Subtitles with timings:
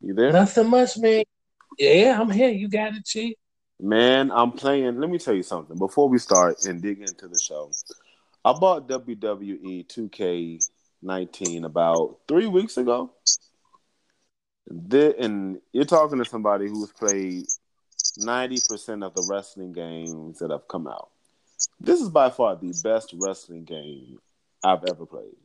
[0.00, 0.32] You there?
[0.32, 1.24] Nothing much, man.
[1.78, 2.50] Yeah, I'm here.
[2.50, 3.34] You got it, Chief.
[3.78, 5.00] Man, I'm playing.
[5.00, 7.70] Let me tell you something before we start and dig into the show.
[8.44, 13.12] I bought WWE 2K19 about three weeks ago.
[14.68, 17.44] and you're talking to somebody who's played
[18.18, 21.10] 90% of the wrestling games that have come out.
[21.78, 24.18] This is by far the best wrestling game
[24.62, 25.36] I've ever played.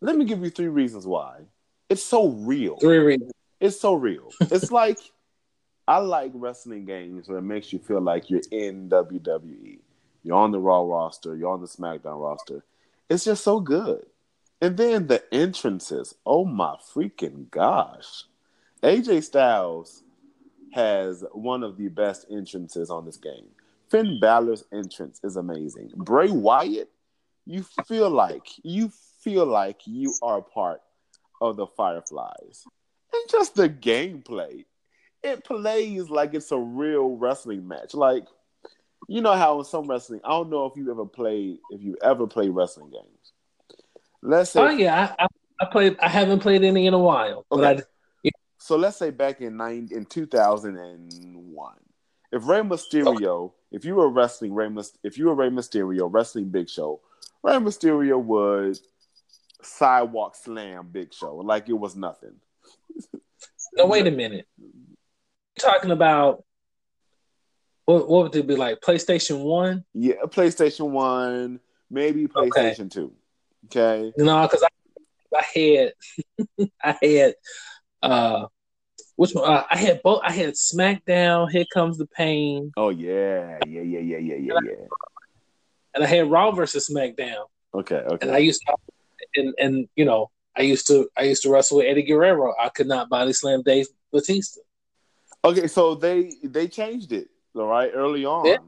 [0.00, 1.40] Let me give you three reasons why.
[1.88, 2.76] It's so real.
[2.76, 3.32] Three reasons.
[3.60, 4.30] It's so real.
[4.40, 4.98] it's like
[5.86, 9.78] I like wrestling games where it makes you feel like you're in WWE.
[10.22, 11.36] You're on the Raw roster.
[11.36, 12.64] You're on the SmackDown roster.
[13.10, 14.06] It's just so good.
[14.60, 16.14] And then the entrances.
[16.24, 18.24] Oh my freaking gosh.
[18.82, 20.02] AJ Styles
[20.72, 23.46] has one of the best entrances on this game.
[23.90, 25.90] Finn Balor's entrance is amazing.
[25.94, 26.90] Bray Wyatt,
[27.46, 28.90] you feel like you
[29.24, 30.82] feel like you are part
[31.40, 32.64] of the Fireflies.
[33.12, 34.66] And just the gameplay.
[35.22, 37.94] It plays like it's a real wrestling match.
[37.94, 38.24] Like
[39.08, 41.96] you know how in some wrestling, I don't know if you ever played if you
[42.02, 43.32] ever play wrestling games.
[44.22, 45.26] Let's say Oh yeah, I,
[45.60, 47.46] I, played I haven't played any in a while.
[47.50, 47.62] Okay.
[47.62, 47.86] But
[48.26, 51.10] I So let's say back in nine in two thousand and
[51.52, 51.78] one,
[52.32, 54.70] if Rey Mysterio, if you were wrestling Rey,
[55.02, 57.00] if you were Rey Mysterio wrestling Big Show,
[57.42, 58.78] Rey Mysterio would
[59.64, 62.34] sidewalk slam Big Show like it was nothing.
[63.74, 64.46] no wait a minute.
[64.58, 66.44] You're talking about
[67.84, 68.80] what what would it be like?
[68.80, 69.84] PlayStation One?
[69.92, 71.60] Yeah, PlayStation One,
[71.90, 73.12] maybe PlayStation Two.
[73.66, 77.34] Okay, No, because I, I had I had
[78.02, 78.46] uh
[79.16, 79.50] which one?
[79.50, 80.20] Uh, I had both.
[80.24, 81.50] I had SmackDown.
[81.50, 84.72] Here comes the pain, Oh yeah, yeah, yeah, yeah, yeah, yeah, yeah.
[85.94, 87.44] and I had Raw versus SmackDown.
[87.74, 88.26] Okay, okay.
[88.26, 88.74] And I used to,
[89.36, 92.54] and and you know, I used to I used to wrestle with Eddie Guerrero.
[92.60, 94.60] I could not body slam Dave Batista.
[95.44, 98.46] Okay, so they they changed it, all right, early on.
[98.46, 98.58] Yeah.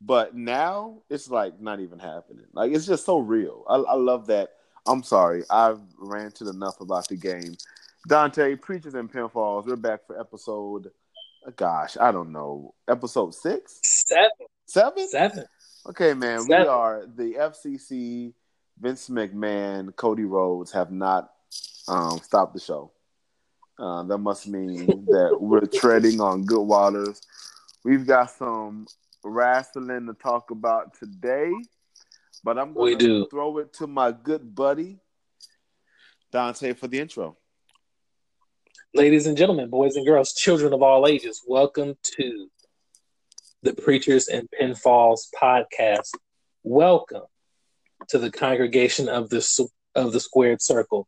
[0.00, 2.46] But now it's like not even happening.
[2.52, 3.64] Like it's just so real.
[3.68, 4.50] I, I love that.
[4.86, 7.54] I'm sorry, I've ranted enough about the game.
[8.08, 10.90] Dante, Preachers and Pinfalls, we're back for episode
[11.46, 12.74] uh, gosh, I don't know.
[12.88, 14.30] Episode six, seven,
[14.66, 15.08] seven, seven.
[15.08, 15.30] Seven, Seven?
[15.30, 15.48] seven.
[15.88, 16.46] Okay, man.
[16.48, 18.34] We are the FCC,
[18.82, 21.30] Vince McMahon, Cody Rhodes have not
[21.86, 22.90] um, stopped the show.
[23.78, 27.22] Uh, that must mean that we're treading on good waters.
[27.84, 28.88] We've got some
[29.22, 31.52] wrestling to talk about today,
[32.42, 34.98] but I'm going to throw it to my good buddy
[36.32, 37.36] Dante for the intro.
[38.94, 42.48] Ladies and gentlemen, boys and girls, children of all ages, welcome to
[43.62, 46.10] the Preachers and Pinfalls podcast.
[46.64, 47.22] Welcome
[48.08, 51.06] to the congregation of the of the squared circle.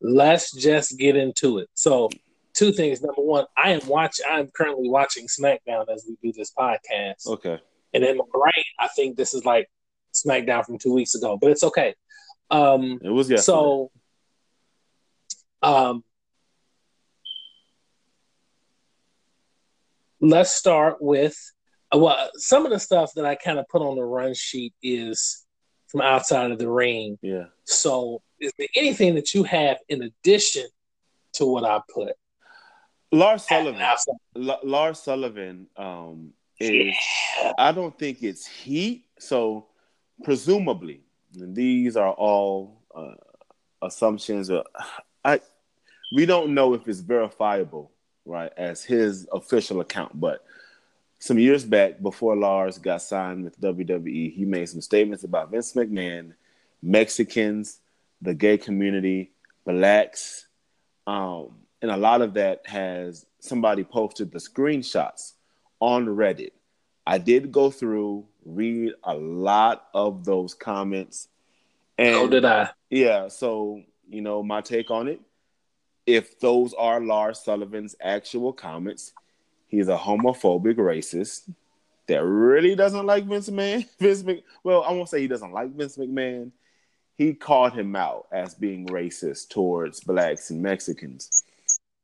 [0.00, 1.68] Let's just get into it.
[1.74, 2.08] So,
[2.54, 3.02] two things.
[3.02, 4.20] Number one, I am watch.
[4.28, 7.60] I'm currently watching SmackDown as we do this podcast, Okay.
[7.94, 9.68] and in my brain, I think this is like
[10.12, 11.94] SmackDown from two weeks ago, but it's okay.
[12.50, 13.44] Um, It was yesterday.
[13.56, 13.90] so,
[15.62, 16.04] um,
[20.20, 21.36] let's start with
[21.94, 25.41] well, some of the stuff that I kind of put on the run sheet is
[25.92, 27.18] from outside of the ring.
[27.22, 27.44] yeah.
[27.64, 30.66] So, is there anything that you have in addition
[31.34, 32.16] to what I put?
[33.12, 33.80] Lars Sullivan.
[34.36, 36.96] L- Lars Sullivan um, is.
[37.58, 39.04] I don't think it's heat.
[39.18, 39.66] So
[40.24, 41.02] presumably,
[41.38, 43.14] and these are all uh,
[43.82, 44.50] assumptions.
[44.50, 44.64] Or,
[45.24, 45.40] I
[46.16, 47.92] we don't know if it's verifiable,
[48.24, 50.18] right, as his official account.
[50.18, 50.44] But
[51.22, 55.72] some years back, before Lars got signed with WWE, he made some statements about Vince
[55.72, 56.32] McMahon,
[56.82, 57.78] Mexicans,
[58.20, 59.30] the gay community,
[59.64, 60.48] blacks,
[61.06, 61.50] um,
[61.80, 65.34] and a lot of that has somebody posted the screenshots
[65.78, 66.50] on Reddit.
[67.06, 71.28] I did go through, read a lot of those comments,
[71.98, 72.70] and Oh, did I?
[72.90, 73.80] yeah, so
[74.10, 75.20] you know my take on it.
[76.04, 79.12] If those are Lars Sullivan's actual comments,
[79.72, 81.50] he's a homophobic racist
[82.06, 83.88] that really doesn't like Vince McMahon.
[83.98, 86.52] Vince Mc, well, I won't say he doesn't like Vince McMahon.
[87.16, 91.44] He called him out as being racist towards blacks and Mexicans.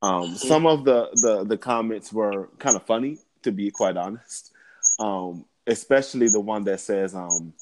[0.01, 4.53] Um, some of the, the the comments were kind of funny, to be quite honest.
[4.99, 7.53] Um, especially the one that says um,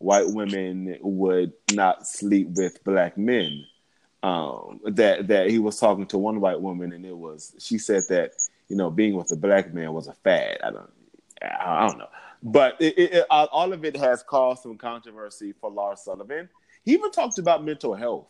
[0.00, 3.64] white women would not sleep with black men.
[4.22, 8.02] Um, that that he was talking to one white woman, and it was she said
[8.08, 8.32] that
[8.68, 10.58] you know being with a black man was a fad.
[10.62, 10.90] I don't,
[11.42, 12.08] I don't know,
[12.42, 16.48] but it, it, it, all all of it has caused some controversy for Lars Sullivan.
[16.84, 18.28] He even talked about mental health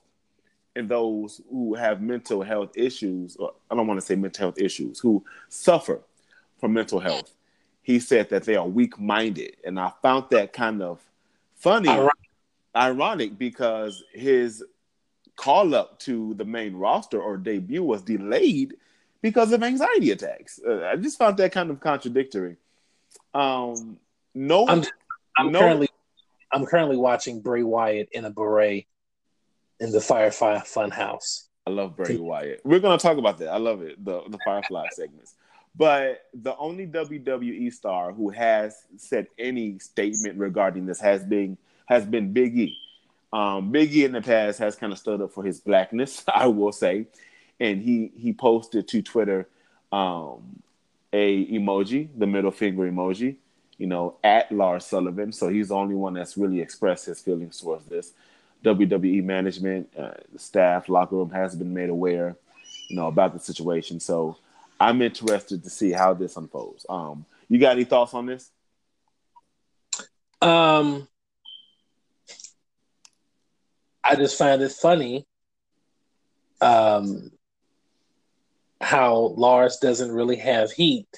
[0.77, 4.59] and those who have mental health issues, or I don't want to say mental health
[4.59, 6.03] issues, who suffer
[6.59, 7.33] from mental health,
[7.83, 9.57] he said that they are weak minded.
[9.65, 11.01] And I found that kind of
[11.55, 12.13] funny, ironic,
[12.75, 14.63] ironic because his
[15.37, 18.75] call up to the main roster or debut was delayed
[19.27, 20.61] because of anxiety attacks.
[20.65, 22.59] Uh, I just found that kind of contradictory.
[23.35, 23.99] Um,
[24.37, 24.85] no, I'm,
[25.37, 25.89] I'm no, currently
[26.53, 28.87] I'm currently watching Bray Wyatt in a beret
[29.81, 31.49] in the Firefly Funhouse.
[31.67, 32.61] I love Bray Wyatt.
[32.63, 33.49] We're gonna talk about that.
[33.49, 34.03] I love it.
[34.05, 35.35] The the Firefly segments.
[35.75, 42.07] But the only WWE star who has said any statement regarding this has been has
[42.07, 42.79] been Big E.
[43.33, 46.47] Um, Big E in the past has kind of stood up for his blackness, I
[46.47, 47.09] will say,
[47.61, 49.49] and he he posted to Twitter
[49.93, 50.63] um,
[51.13, 53.37] a emoji, the middle finger emoji,
[53.79, 55.33] you know, at Lars Sullivan.
[55.33, 58.13] So he's the only one that's really expressed his feelings towards this.
[58.65, 62.37] WWE management, uh, staff, locker room has been made aware,
[62.89, 64.01] you know, about the situation.
[64.01, 64.37] So
[64.81, 66.85] I'm interested to see how this unfolds.
[66.89, 68.51] Um, you got any thoughts on this?
[70.43, 71.07] Um,
[74.03, 75.27] I just find it funny
[76.61, 77.31] um,
[78.81, 81.09] how Lars doesn't really have heat,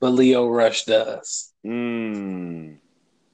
[0.00, 1.52] but Lio Rush does.
[1.66, 2.78] Mm,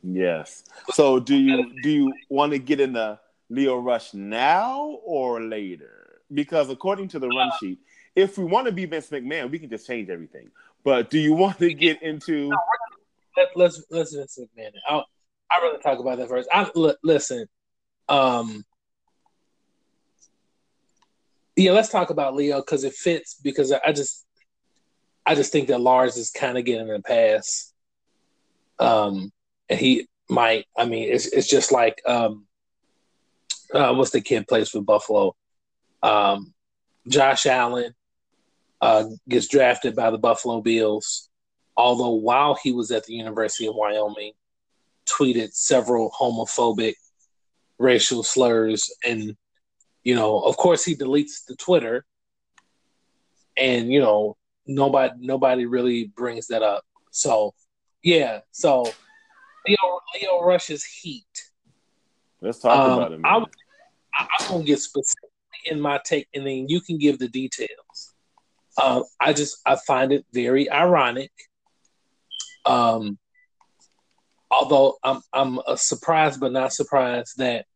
[0.02, 0.64] yes.
[0.92, 3.18] So do you do you want to get in the
[3.50, 6.20] Lio Rush now or later?
[6.32, 7.78] Because according to the run sheet,
[8.14, 10.50] if we want to be Vince McMahon, we can just change everything.
[10.84, 12.50] But do you want to get into?
[13.36, 14.72] Let, let's let's Vince McMahon.
[14.88, 15.06] I'll
[15.50, 16.48] I'd rather talk about that first.
[16.52, 17.46] I l- listen.
[18.08, 18.64] Um,
[21.58, 23.34] yeah, let's talk about Lio because it fits.
[23.42, 24.26] Because I just,
[25.26, 27.72] I just think that Lars is kind of getting a pass.
[28.78, 29.32] Um,
[29.68, 30.66] and he might.
[30.76, 32.46] I mean, it's it's just like um,
[33.74, 35.34] uh, what's the kid plays for Buffalo?
[36.02, 36.54] Um,
[37.08, 37.94] Josh Allen
[38.80, 41.28] uh, gets drafted by the Buffalo Bills.
[41.76, 44.32] Although while he was at the University of Wyoming,
[45.06, 46.94] tweeted several homophobic
[47.78, 49.36] racial slurs and
[50.04, 52.04] you know, of course, he deletes the Twitter,
[53.56, 54.36] and you know,
[54.66, 56.84] nobody nobody really brings that up.
[57.10, 57.54] So,
[58.02, 58.40] yeah.
[58.52, 58.82] So,
[59.66, 59.76] Lio
[60.14, 61.26] Lio Rush's heat.
[62.40, 63.20] Let's talk um, about it.
[63.20, 63.46] Man.
[64.14, 65.30] I, I'm gonna get specific
[65.64, 68.14] in my take, and then you can give the details.
[68.82, 71.32] Um, I just I find it very ironic.
[72.64, 73.18] Um,
[74.50, 77.66] although I'm I'm surprised but not surprised that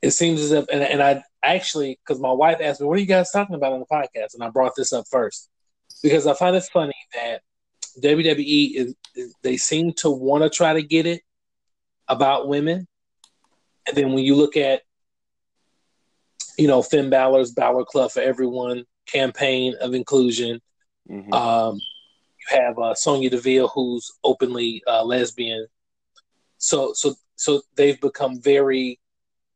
[0.00, 3.00] it seems as if, and, and I actually, because my wife asked me, "What are
[3.00, 5.48] you guys talking about on the podcast?" and I brought this up first
[6.02, 7.42] because I find it funny that
[8.00, 11.22] WWE is, is they seem to want to try to get it
[12.06, 12.86] about women,
[13.86, 14.82] and then when you look at,
[16.56, 20.60] you know, Finn Balor's Balor Club for Everyone campaign of inclusion,
[21.10, 21.32] mm-hmm.
[21.32, 25.66] um, you have uh, Sonya Deville who's openly uh, lesbian,
[26.58, 29.00] so so so they've become very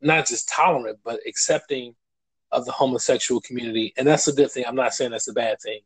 [0.03, 1.95] not just tolerant but accepting
[2.51, 4.65] of the homosexual community, and that's a good thing.
[4.67, 5.81] I'm not saying that's a bad thing,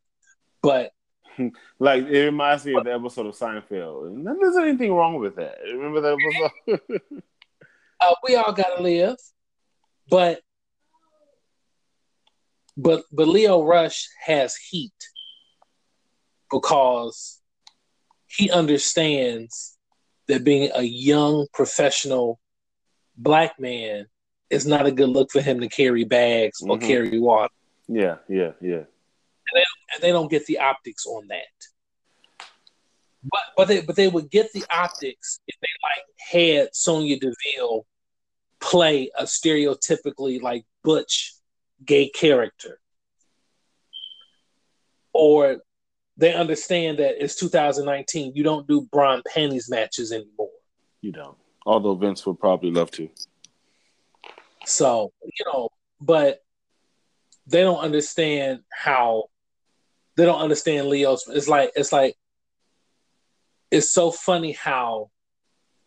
[0.63, 0.93] but
[1.79, 4.09] like it reminds me of the episode of Seinfeld.
[4.09, 5.59] And there's anything wrong with that.
[5.65, 7.03] Remember that episode?
[8.01, 9.17] uh, we all gotta live,
[10.09, 10.41] but
[12.77, 14.93] but but Lio Rush has heat
[16.51, 17.41] because
[18.27, 19.79] he understands
[20.29, 22.41] that being a young professional
[23.17, 24.07] black man,
[24.51, 26.87] it's not a good look for him to carry bags or mm-hmm.
[26.87, 27.53] carry water.
[27.89, 28.85] Yeah, yeah, yeah.
[28.85, 32.47] And they, and they don't get the optics on that.
[33.25, 37.87] But but they but they would get the optics if they like had Sonya Deville
[38.61, 41.35] play a stereotypically like butch
[41.85, 42.79] gay character.
[45.13, 45.57] Or
[46.17, 48.33] they understand that it's 2019.
[48.35, 50.51] You don't do bra and panties matches anymore.
[51.01, 51.37] You don't.
[51.67, 53.11] Although Vince would probably love to.
[54.65, 55.69] So, you know,
[56.01, 56.43] but
[57.47, 59.25] they don't understand how
[60.17, 62.17] they don't understand Lio's it's like it's like
[63.71, 65.11] it's so funny how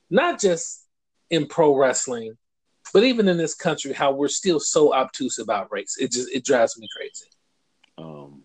[0.10, 0.86] not just
[1.30, 2.38] in pro wrestling,
[2.94, 5.96] but even in this country, how we're still so obtuse about race.
[6.00, 7.30] It just it drives me crazy.
[7.98, 8.44] Um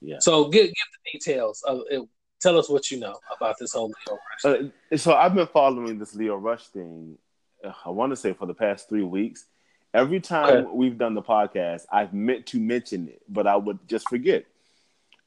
[0.00, 0.18] yeah.
[0.20, 2.02] So give give the details of it,
[2.40, 4.72] tell us what you know about this whole Lio Rush.
[4.92, 7.18] Uh, so I've been following this Lio Rush thing.
[7.64, 9.46] Uh, I want to say for the past three weeks.
[9.92, 10.70] Every time okay.
[10.72, 14.44] we've done the podcast, I've meant to mention it, but I would just forget.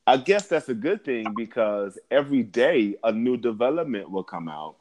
[0.08, 4.76] I guess that's a good thing because every day a new development will come out.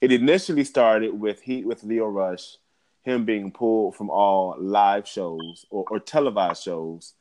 [0.00, 2.56] It initially started with Heat with Lio Rush
[3.04, 7.12] him being pulled from all live shows or, or televised shows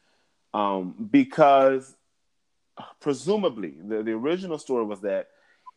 [0.53, 1.95] um, because
[2.99, 5.27] presumably the, the original story was that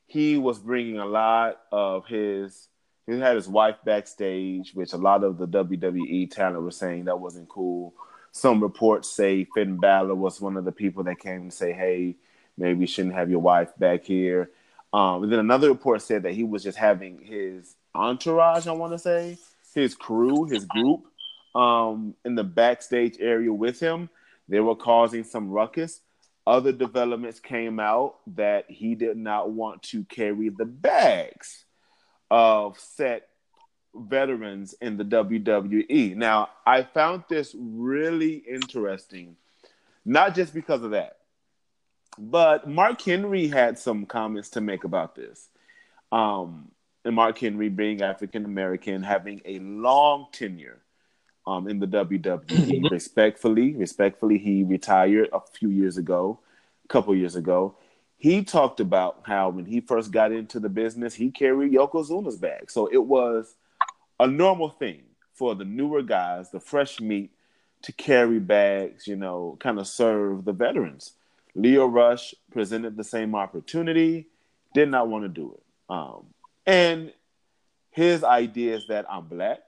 [0.07, 2.69] he was bringing a lot of his
[3.07, 7.21] he had his wife backstage which a lot of the wwe talent were saying that
[7.21, 7.95] wasn't cool.
[8.33, 12.17] Some reports say finn Balor was one of the people that came to say hey
[12.57, 14.50] maybe you shouldn't have your wife back here.
[14.93, 18.93] Um, and then another report said that he was just having his entourage i want
[18.93, 19.38] to say
[19.75, 21.07] his crew his group
[21.57, 24.11] um, in the backstage area with him.
[24.49, 26.00] They were causing some ruckus
[26.47, 31.65] other developments came out that he did not want to carry the bags
[32.31, 33.29] of set
[33.95, 36.15] veterans in the WWE.
[36.15, 39.37] Now, I found this really interesting,
[40.05, 41.17] not just because of that,
[42.19, 45.49] but Mark Henry had some comments to make about this.
[46.12, 46.71] Um,
[47.05, 50.81] and Mark Henry, being African American, having a long tenure
[51.47, 52.45] um, in the WWE.
[52.47, 52.87] Mm-hmm.
[52.88, 56.38] respectfully, respectfully, he retired a few years ago,
[56.85, 57.76] a couple years ago.
[58.19, 62.71] He talked about how when he first got into the business, he carried Yokozuna's bag.
[62.71, 63.55] So it was
[64.19, 65.03] a normal thing
[65.35, 67.31] for the newer guys, the fresh meat,
[67.83, 71.12] to carry bags, you know, kind of serve the veterans.
[71.55, 74.26] Lio Rush presented the same opportunity,
[74.75, 75.62] did not want to do it.
[75.88, 76.26] Um,
[76.67, 77.12] and
[77.91, 79.61] his idea is that I'm black,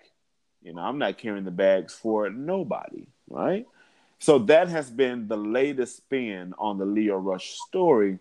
[0.68, 3.66] you know, I'm not carrying the bags for nobody, right?
[4.18, 8.18] So that has been the latest spin on the Lio Rush story.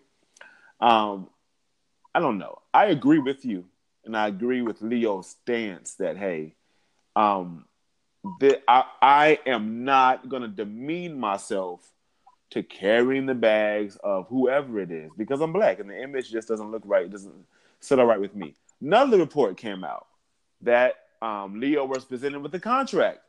[0.80, 1.28] Um,
[2.14, 2.62] I don't know.
[2.72, 3.66] I agree with you,
[4.06, 6.54] and I agree with Lio's stance that hey,
[7.14, 7.66] um,
[8.40, 11.92] that I, I am not going to demean myself
[12.52, 16.48] to carrying the bags of whoever it is because I'm black and the image just
[16.48, 17.04] doesn't look right.
[17.04, 17.44] It doesn't
[17.80, 18.54] sit all right with me.
[18.80, 20.06] Another report came out
[20.62, 23.20] that um, Lio was presented with the contract.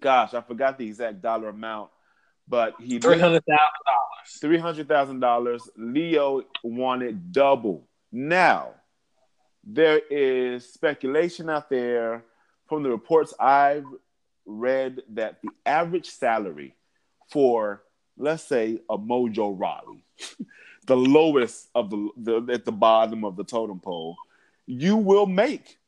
[0.00, 1.90] Gosh, I forgot the exact dollar amount,
[2.48, 4.40] but he three hundred thousand dollars.
[4.40, 5.70] Three hundred thousand dollars.
[5.76, 7.86] Lio wanted double.
[8.12, 8.74] Now,
[9.64, 12.24] there is speculation out there
[12.68, 13.86] from the reports I've
[14.44, 16.74] read that the average salary
[17.30, 17.82] for,
[18.16, 20.04] let's say, a Mojo Rawley,
[20.86, 24.16] the lowest of the, the at the bottom of the totem pole,
[24.66, 25.78] you will make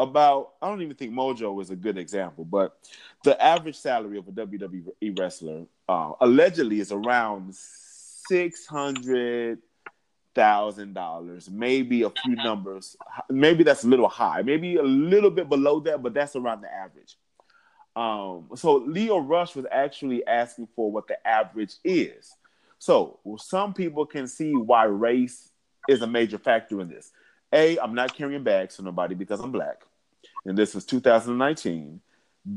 [0.00, 2.78] about I don't even think Mojo is a good example, but
[3.22, 9.58] the average salary of a WWE wrestler uh, allegedly is around six hundred
[10.34, 12.96] thousand dollars, maybe a few numbers.
[13.28, 16.72] Maybe that's a little high, maybe a little bit below that, but that's around the
[16.72, 17.16] average.
[17.96, 22.34] Um, so Lio Rush was actually asking for what the average is.
[22.78, 25.50] So well, some people can see why race
[25.88, 27.12] is a major factor in this.
[27.52, 29.82] A, I'm not carrying bags for nobody because I'm black
[30.44, 32.00] and this is 2019.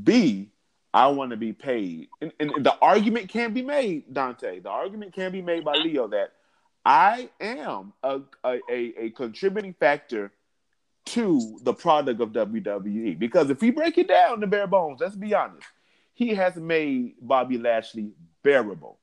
[0.04, 0.50] B,
[0.94, 2.08] I want to be paid.
[2.22, 4.60] And, and, and, the argument can be made, Dante.
[4.60, 6.34] The argument can be made by Lio that
[6.86, 10.32] I am a, a, a, contributing factor
[11.06, 13.18] to the product of WWE.
[13.18, 15.68] Because if we break it down to bare bones, let's be honest,
[16.14, 18.12] he has made Bobby Lashley
[18.44, 19.00] bearable.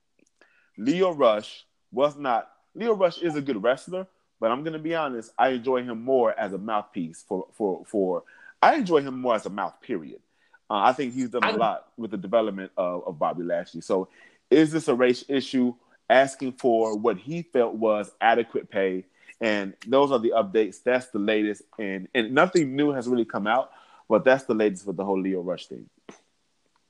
[0.79, 2.51] Lio Rush was not.
[2.75, 4.07] Lio Rush is a good wrestler,
[4.39, 5.33] but I'm gonna be honest.
[5.37, 8.23] I enjoy him more as a mouthpiece for for for
[8.63, 9.81] I enjoy him more as a mouth.
[9.81, 10.21] Period.
[10.69, 13.81] Uh, I think he's done a lot with the development of, of Bobby Lashley.
[13.81, 14.09] So,
[14.51, 15.75] is this a race issue?
[16.09, 19.05] Asking for what he felt was adequate pay,
[19.41, 20.83] and those are the updates.
[20.83, 23.71] That's the latest, and and nothing new has really come out,
[24.09, 25.89] but that's the latest with the whole Lio Rush thing.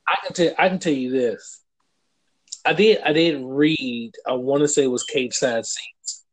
[0.07, 0.53] I can tell.
[0.57, 1.61] I can tell you this.
[2.65, 2.99] I did.
[3.03, 4.13] I did read.
[4.27, 6.25] I want to say it was Cage Side Seats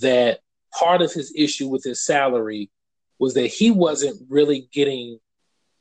[0.00, 0.40] that
[0.78, 2.70] part of his issue with his salary
[3.20, 5.18] was that he wasn't really getting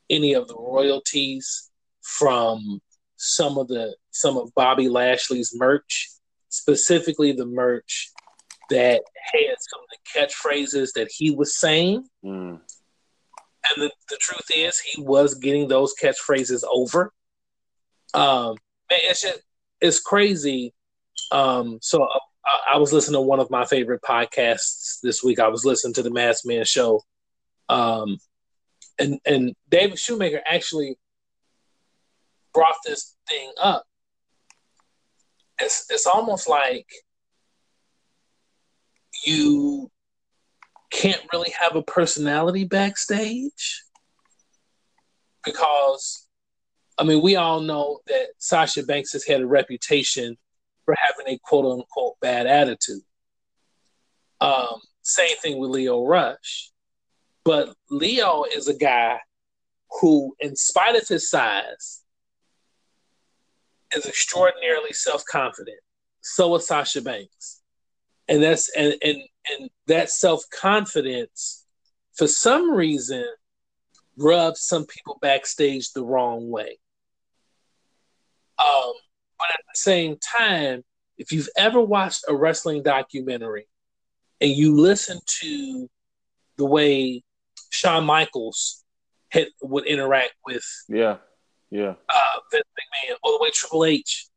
[0.10, 2.82] any of the royalties from
[3.16, 6.10] some of the some of Bobby Lashley's merch,
[6.50, 8.12] specifically the merch
[8.70, 9.02] that
[9.34, 12.06] had some of the catchphrases that he was saying.
[12.24, 12.60] Mm.
[13.72, 17.14] And the, the truth is, he was getting those catchphrases over.
[18.14, 18.56] Um,
[18.90, 19.42] it's just
[19.82, 20.74] it's crazy.
[21.32, 25.40] Um, so uh, I, I was listening to one of my favorite podcasts this week.
[25.40, 27.02] I was listening to the Masked Man Show,
[27.70, 28.18] um,
[28.98, 30.98] and and David Shoemaker actually
[32.54, 33.86] brought this thing up.
[35.62, 36.88] It's it's almost like
[39.26, 39.92] you
[40.92, 43.84] can't really have a personality backstage
[45.46, 46.28] because
[46.98, 50.38] I mean we all know that Sasha Banks has had a reputation
[50.86, 53.02] for having a quote unquote bad attitude.
[54.42, 56.72] Um, same thing with Lio Rush.
[57.50, 59.18] But Lio is a guy
[60.00, 62.04] who, in spite of his size,
[63.96, 65.80] is extraordinarily self confident.
[66.22, 67.64] So is Sasha Banks,
[68.28, 69.18] and that's and and
[69.50, 71.66] and that self confidence,
[72.14, 73.26] for some reason,
[74.16, 76.78] rubs some people backstage the wrong way.
[78.60, 78.94] Um,
[79.40, 80.84] but at the same time,
[81.18, 83.66] if you've ever watched a wrestling documentary
[84.40, 85.90] and you listen to
[86.56, 87.24] the way
[87.70, 88.84] Shawn Michaels
[89.30, 91.18] had, would interact with yeah,
[91.70, 94.28] yeah, uh, Vince McMahon, or the way Triple H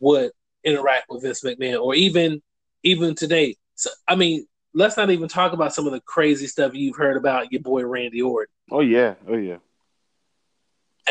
[0.00, 0.32] would
[0.64, 2.42] interact with Vince McMahon, or even
[2.82, 3.56] even today.
[3.76, 7.16] So, I mean, let's not even talk about some of the crazy stuff you've heard
[7.16, 8.52] about your boy Randy Orton.
[8.70, 9.58] Oh yeah, oh yeah,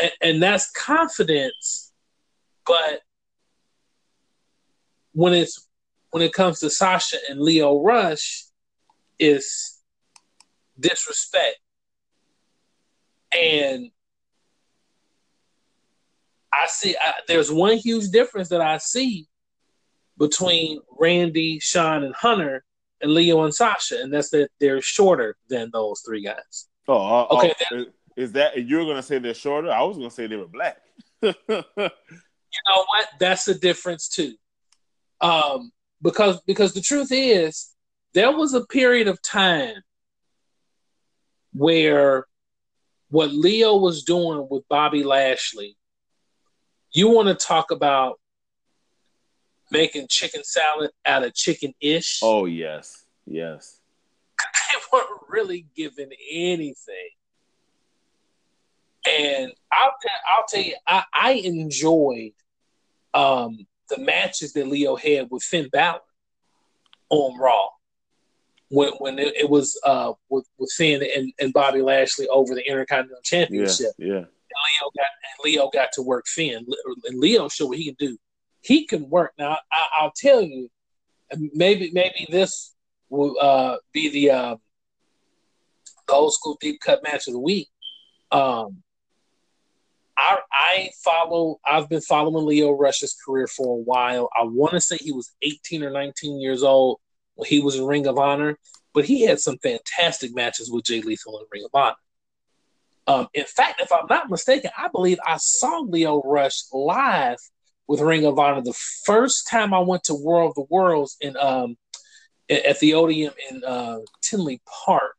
[0.00, 1.92] and, and that's confidence,
[2.66, 3.00] but
[5.12, 5.66] when it's
[6.10, 8.44] when it comes to Sasha and Lio Rush,
[9.18, 9.73] is
[10.78, 11.58] disrespect.
[13.32, 13.90] And
[16.52, 19.26] I see I, there's one huge difference that I see
[20.18, 22.64] between Randy, Shawn, and Hunter,
[23.00, 26.68] and Lio and Sasha, and that's that they're shorter than those three guys.
[26.86, 27.52] Oh, uh, okay.
[27.72, 27.84] Uh,
[28.16, 29.70] is that you're gonna say they're shorter?
[29.70, 30.76] I was gonna say they were black.
[31.22, 33.08] you know what?
[33.18, 34.34] That's the difference too.
[35.20, 37.74] Um, because because the truth is,
[38.12, 39.76] there was a period of time
[41.54, 42.26] where
[43.10, 45.76] what Lio was doing with Bobby Lashley,
[46.92, 48.18] you want to talk about
[49.70, 52.20] making chicken salad out of chicken ish?
[52.22, 53.80] Oh yes, yes.
[54.38, 57.10] they weren't really giving anything.
[59.06, 59.92] And I'll,
[60.28, 62.32] I'll tell you, I, I enjoyed
[63.12, 66.00] um, the matches that Lio had with Finn Balor
[67.10, 67.68] on Raw
[68.74, 72.68] when when it, it was uh, with, with Finn and, and Bobby Lashley over the
[72.68, 73.92] Intercontinental Championship.
[73.98, 74.24] Yeah, yeah.
[74.54, 76.66] Lio got and Lio got to work Finn,
[77.04, 78.18] and Lio showed what he can do.
[78.60, 79.32] He can work.
[79.38, 80.70] Now I, will tell you,
[81.52, 82.74] maybe maybe this
[83.08, 84.56] will uh, be the, uh,
[86.06, 87.68] the old school deep cut match of the week.
[88.30, 88.82] Um,
[90.16, 91.60] I, I follow.
[91.64, 94.28] I've been following Lio Rush's career for a while.
[94.38, 97.00] I want to say he was 18 or 19 years old
[97.34, 98.58] when he was in Ring of Honor,
[98.92, 101.96] but he had some fantastic matches with Jay Lethal in Ring of Honor.
[103.06, 107.38] Um, in fact, if I'm not mistaken, I believe I saw Lio Rush live
[107.86, 111.36] with Ring of Honor the first time I went to War of the Worlds in
[111.36, 111.76] um,
[112.48, 115.16] at the Odeum in uh, Tinley Park.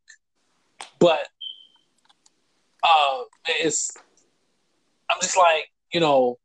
[1.00, 1.28] But
[2.84, 3.22] uh,
[3.60, 3.92] it's
[5.10, 6.38] I'm just like you know,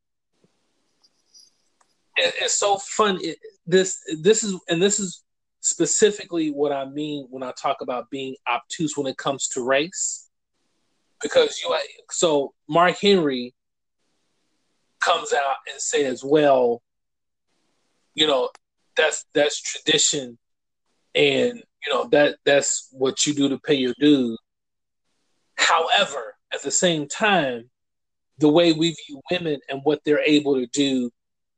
[2.16, 3.18] it, it's so fun.
[3.20, 5.24] It, this this is and this is
[5.60, 10.28] specifically what I mean when I talk about being obtuse when it comes to race.
[11.22, 11.76] Because you,
[12.10, 13.54] so Mark Henry
[15.00, 16.82] comes out and says, "Well,
[18.14, 18.48] you know,
[18.96, 20.38] that's that's tradition,
[21.14, 24.38] and you know that that's what you do to pay your dues."
[25.56, 27.68] However, at the same time,
[28.38, 31.10] the way we view women and what they're able to do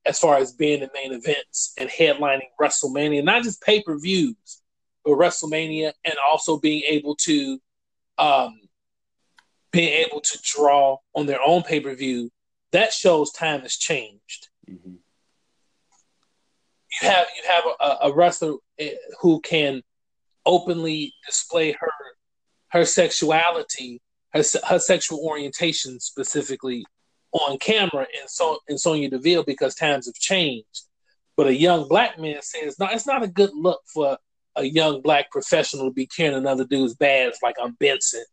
[0.04, 4.62] as far as being in main events and headlining WrestleMania, not just pay per views,
[5.04, 7.60] but WrestleMania, and also being able to,
[8.18, 8.60] um,
[9.70, 12.30] being able to draw on their own pay per view.
[12.72, 14.48] That shows time has changed.
[14.68, 14.94] Mm-hmm.
[17.00, 19.82] You have you have a, a wrestler eh, who can
[20.44, 21.90] openly display her
[22.68, 24.00] her sexuality,
[24.32, 26.84] her, her sexual orientation specifically
[27.32, 30.82] on camera in, so, in Sonya Deville because times have changed.
[31.36, 34.18] But a young black man says, no, it's not a good look for
[34.56, 38.24] a young black professional to be carrying another dude's badge like I'm Benson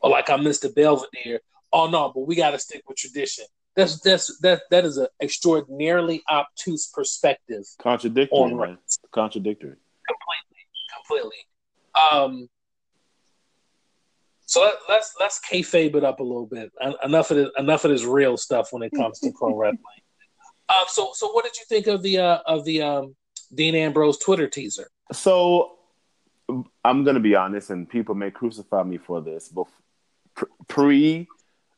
[0.00, 0.74] or like I'm Mr.
[0.74, 1.40] Belvedere.
[1.72, 3.44] Oh no, but we got to stick with tradition.
[3.76, 7.64] That's that's that that is an extraordinarily obtuse perspective.
[7.80, 8.78] Contradictory, on?
[9.12, 9.76] Contradictory.
[10.06, 10.62] Completely,
[10.94, 11.46] completely.
[12.12, 12.48] Um,
[14.54, 16.70] so let, let's let's kayfabe it up a little bit.
[17.02, 19.80] Enough of this, enough of this real stuff when it comes to pro wrestling.
[20.66, 23.14] Um, so so what did you think of the uh, of the um,
[23.54, 24.88] Dean Ambrose Twitter teaser?
[25.12, 25.72] So
[26.82, 29.66] I'm gonna be honest, and people may crucify me for this, but
[30.66, 31.28] pre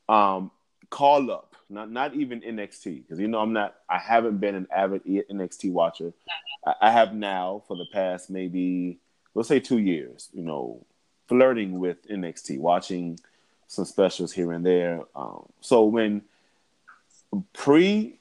[0.08, 0.52] um,
[0.88, 3.74] call up, not not even NXT, because you know I'm not.
[3.90, 6.12] I haven't been an avid NXT watcher.
[6.64, 9.00] I, I have now for the past maybe
[9.34, 10.28] let's say two years.
[10.32, 10.86] You know,
[11.28, 13.18] flirting with NXT, watching
[13.66, 15.02] some specials here and there.
[15.14, 16.22] Um, so when
[17.52, 18.18] pre,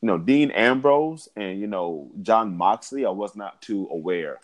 [0.00, 4.38] you know, Dean Ambrose and you know Jon Moxley, I was not too aware.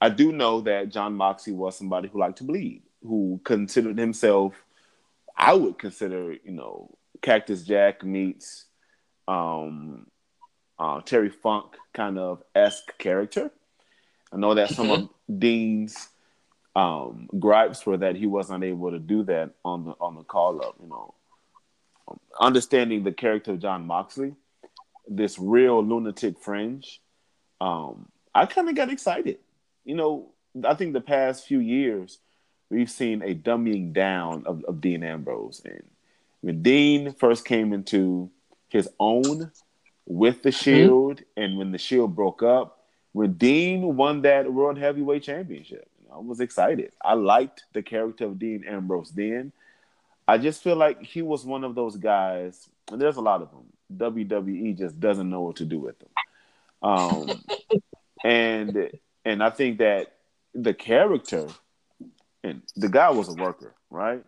[0.00, 4.54] I do know that Jon Moxley was somebody who liked to bleed, who considered himself
[5.36, 8.64] I would consider, you know, Cactus Jack meets
[9.28, 10.06] um,
[10.78, 13.50] uh, Terry Funk kind of esque character.
[14.32, 15.38] I know that some of mm-hmm.
[15.38, 16.08] Dean's
[16.76, 20.62] um, gripes were that he wasn't able to do that on the on the call
[20.62, 20.76] up.
[20.80, 21.14] You know,
[22.38, 24.34] understanding the character of Jon Moxley,
[25.08, 27.00] this real lunatic fringe,
[27.62, 29.38] um, I kind of got excited.
[29.86, 30.28] You know,
[30.64, 32.18] I think the past few years
[32.68, 35.82] we've seen a dumbing down of, of Dean Ambrose, and
[36.42, 38.30] when Dean first came into
[38.68, 39.50] his own
[40.04, 40.62] with the mm-hmm.
[40.62, 41.42] Shield, mm-hmm.
[41.42, 46.40] and when the Shield broke up, when Dean won that World Heavyweight Championship, I was
[46.40, 46.92] excited.
[47.04, 49.52] I liked the character of Dean Ambrose then.
[50.26, 53.50] I just feel like he was one of those guys, and there's a lot of
[53.50, 53.66] them.
[53.94, 56.08] WWE just doesn't know what to do with them.
[56.82, 57.44] Um,
[58.24, 58.90] and
[59.24, 60.14] and I think that
[60.54, 61.48] the character,
[62.42, 64.24] and the guy was a worker, right?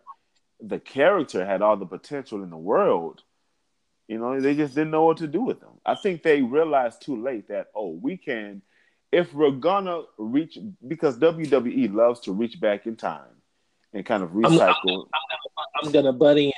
[0.61, 3.23] The character had all the potential in the world.
[4.07, 5.79] You know, they just didn't know what to do with them.
[5.85, 8.61] I think they realized too late that oh, we can,
[9.11, 13.41] if we're gonna reach, because WWE loves to reach back in time
[13.93, 14.51] and kind of recycle.
[14.53, 15.05] I'm, I'm,
[15.57, 16.51] I'm, I'm gonna butt in.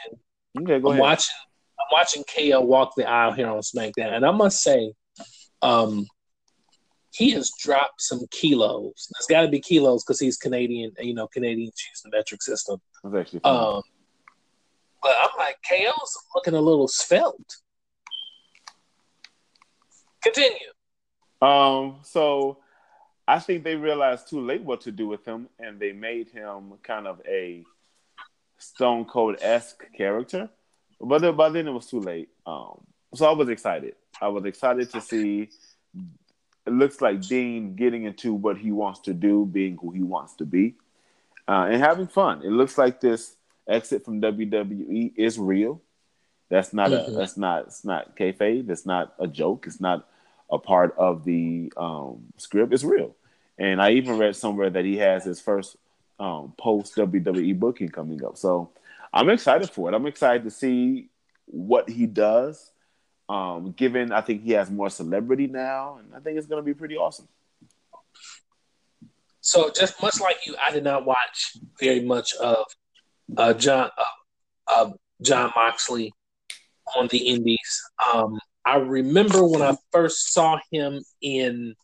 [0.60, 1.02] Okay, go I'm ahead.
[1.02, 1.36] watching.
[1.80, 4.94] I'm watching KO walk the aisle here on SmackDown, and I must say,
[5.62, 6.06] um,
[7.12, 9.10] he has dropped some kilos.
[9.18, 10.92] It's got to be kilos because he's Canadian.
[11.00, 12.80] You know, Canadians use the metric system.
[13.04, 13.82] That's actually um,
[15.02, 17.56] but I'm like, KO's looking a little svelte.
[20.22, 20.58] Continue.
[21.41, 21.99] Um.
[22.04, 22.58] So
[23.27, 26.73] I think they realized too late what to do with him, and they made him
[26.84, 27.63] kind of a
[28.58, 30.49] Stone Cold esque character.
[30.99, 32.30] But then, by then it was too late.
[32.45, 32.82] Um,
[33.15, 33.95] so I was excited.
[34.21, 35.49] I was excited to see.
[36.67, 40.36] It looks like Dean getting into what he wants to do, being who he wants
[40.36, 40.75] to be,
[41.47, 42.41] uh, and having fun.
[42.43, 43.36] It looks like this
[43.67, 45.82] exit from WWE is real.
[46.49, 47.13] That's not mm-hmm.
[47.13, 47.17] a.
[47.17, 47.67] That's not.
[47.67, 48.69] It's not kayfabe.
[48.69, 49.65] It's not a joke.
[49.67, 50.08] It's not
[50.52, 52.74] a part of the um, script.
[52.74, 53.16] is real.
[53.58, 55.78] And I even read somewhere that he has his first
[56.20, 58.38] um, post WWE booking coming up.
[58.38, 58.72] So
[59.14, 59.96] I'm excited for it.
[59.96, 61.10] I'm excited to see
[61.46, 62.72] what he does.
[63.30, 66.66] Um, given I think he has more celebrity now, and I think it's going to
[66.66, 67.30] be pretty awesome.
[69.40, 72.66] So just much like you, I did not watch very much of
[73.38, 74.04] uh, Jon uh,
[74.68, 74.90] uh,
[75.22, 76.14] Jon Moxley
[76.96, 77.82] on the Indies.
[78.14, 81.76] Um, I remember when I first saw him in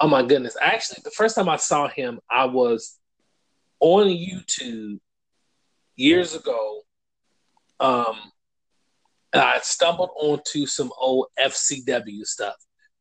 [0.00, 0.56] Oh my goodness!
[0.60, 2.98] Actually, the first time I saw him, I was
[3.80, 5.00] on YouTube
[5.96, 6.82] years ago.
[7.80, 8.16] Um,
[9.32, 12.54] and I stumbled onto some old FCW stuff.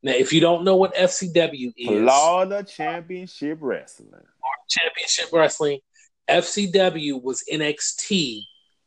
[0.03, 4.23] Now, if you don't know what FCW is, Florida Championship Wrestling,
[4.69, 5.79] Championship Wrestling,
[6.27, 8.41] FCW was NXT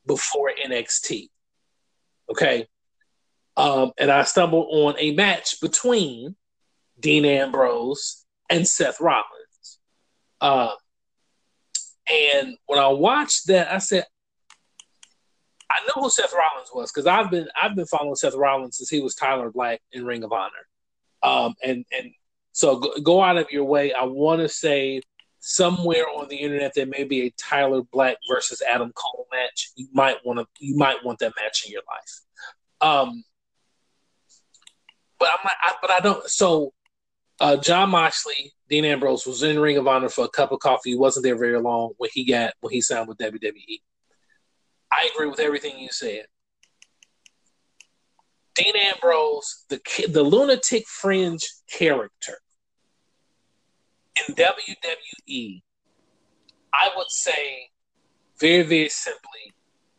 [0.06, 1.28] before NXT.
[2.30, 2.66] Okay,
[3.56, 6.36] um, and I stumbled on a match between
[7.00, 9.78] Dean Ambrose, and Seth Rollins.
[10.40, 10.72] Uh,
[12.10, 14.04] and when I watched that, I said,
[15.70, 18.90] I know who Seth Rollins was because I've been I've been following Seth Rollins since
[18.90, 20.50] he was Tyler Black in Ring of Honor,
[21.22, 22.10] um, and and
[22.50, 23.92] so go, go out of your way.
[23.92, 25.00] I want to say
[25.38, 29.70] somewhere on the internet there may be a Tyler Black versus Adam Cole match.
[29.76, 32.20] You might want to you might want that match in your life.
[32.80, 33.22] Um,
[35.20, 36.28] but I'm not, I, but I don't.
[36.28, 36.72] So
[37.40, 40.90] uh, Jon Moxley, Dean Ambrose was in Ring of Honor for a cup of coffee.
[40.90, 43.80] He wasn't there very long when he got when he signed with WWE.
[44.90, 46.24] I agree with everything you said.
[48.54, 52.38] Dean Ambrose, the the lunatic fringe character
[54.28, 55.62] in WWE,
[56.74, 57.70] I would say
[58.38, 59.54] very very simply,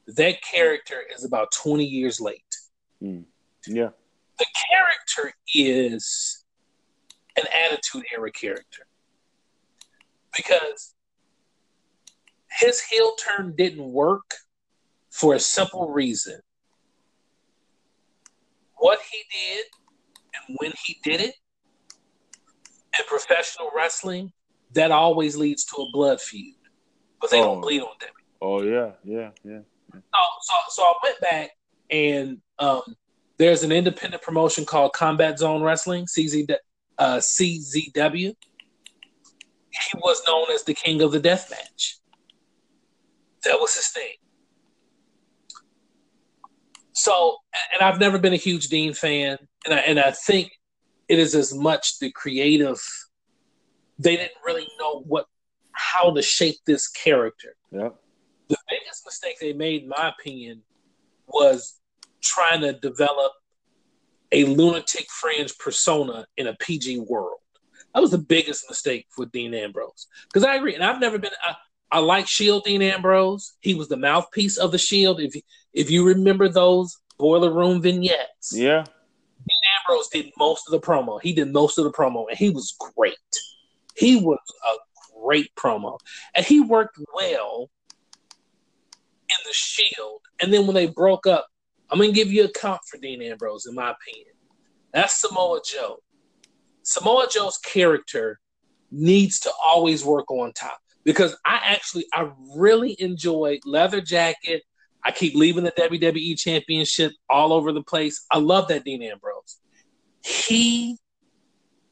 [0.08, 2.44] that character is about twenty years late.
[3.02, 3.26] Mm.
[3.68, 3.90] Yeah,
[4.41, 6.43] the character is
[7.38, 8.88] an attitude era character
[10.36, 10.95] because
[12.60, 14.34] his heel turn didn't work
[15.12, 16.39] for a simple reason.
[18.77, 19.65] What he did
[20.34, 21.36] and when he did it
[22.97, 24.32] in professional wrestling,
[24.73, 26.56] that always leads to a blood feud,
[27.19, 27.43] but they oh.
[27.43, 28.10] don't bleed on them.
[28.41, 29.60] Oh yeah, yeah, yeah.
[29.93, 29.99] So,
[30.41, 31.51] so, so I went back
[31.91, 32.82] and um,
[33.41, 36.56] there's an independent promotion called Combat Zone Wrestling, CZ,
[36.99, 38.36] uh, CZW,
[39.71, 41.97] he was known as the king of the death match.
[43.43, 44.13] That was his thing.
[46.93, 47.38] So,
[47.73, 50.51] and I've never been a huge Dean fan, and I, and I think
[51.08, 52.80] it is as much the creative.
[53.97, 55.25] They didn't really know what
[55.71, 57.56] how to shape this character.
[57.71, 57.89] Yeah.
[58.49, 60.62] The biggest mistake they made, in my opinion,
[61.25, 61.81] was
[62.22, 63.34] trying to develop
[64.32, 67.40] a lunatic fringe persona in a PG world.
[67.94, 70.08] That was the biggest mistake for Dean Ambrose.
[70.28, 71.32] Because I agree, and I've never been.
[71.44, 71.56] I,
[71.92, 73.54] I like Shield Dean Ambrose.
[73.60, 75.20] He was the mouthpiece of the Shield.
[75.20, 75.34] If
[75.74, 81.22] if you remember those boiler room vignettes, yeah, Dean Ambrose did most of the promo.
[81.22, 83.16] He did most of the promo, and he was great.
[83.98, 84.40] He was
[84.72, 86.00] a great promo,
[86.34, 87.70] and he worked well
[89.30, 90.22] in the Shield.
[90.42, 91.48] And then when they broke up,
[91.91, 94.34] I'm gonna give you a comp for Dean Ambrose, in my opinion.
[94.93, 95.97] That's Samoa Joe.
[96.84, 98.39] Samoa Joe's character
[98.91, 104.63] needs to always work on top because I actually I really enjoy Leather Jacket.
[105.04, 108.25] I keep leaving the WWE Championship all over the place.
[108.32, 109.58] I love that Dean Ambrose.
[110.23, 110.97] He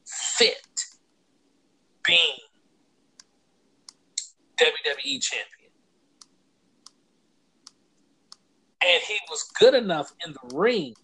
[0.06, 0.62] fit
[2.06, 2.38] being
[4.58, 5.59] WWE champion.
[8.90, 10.96] And he was good enough in the ring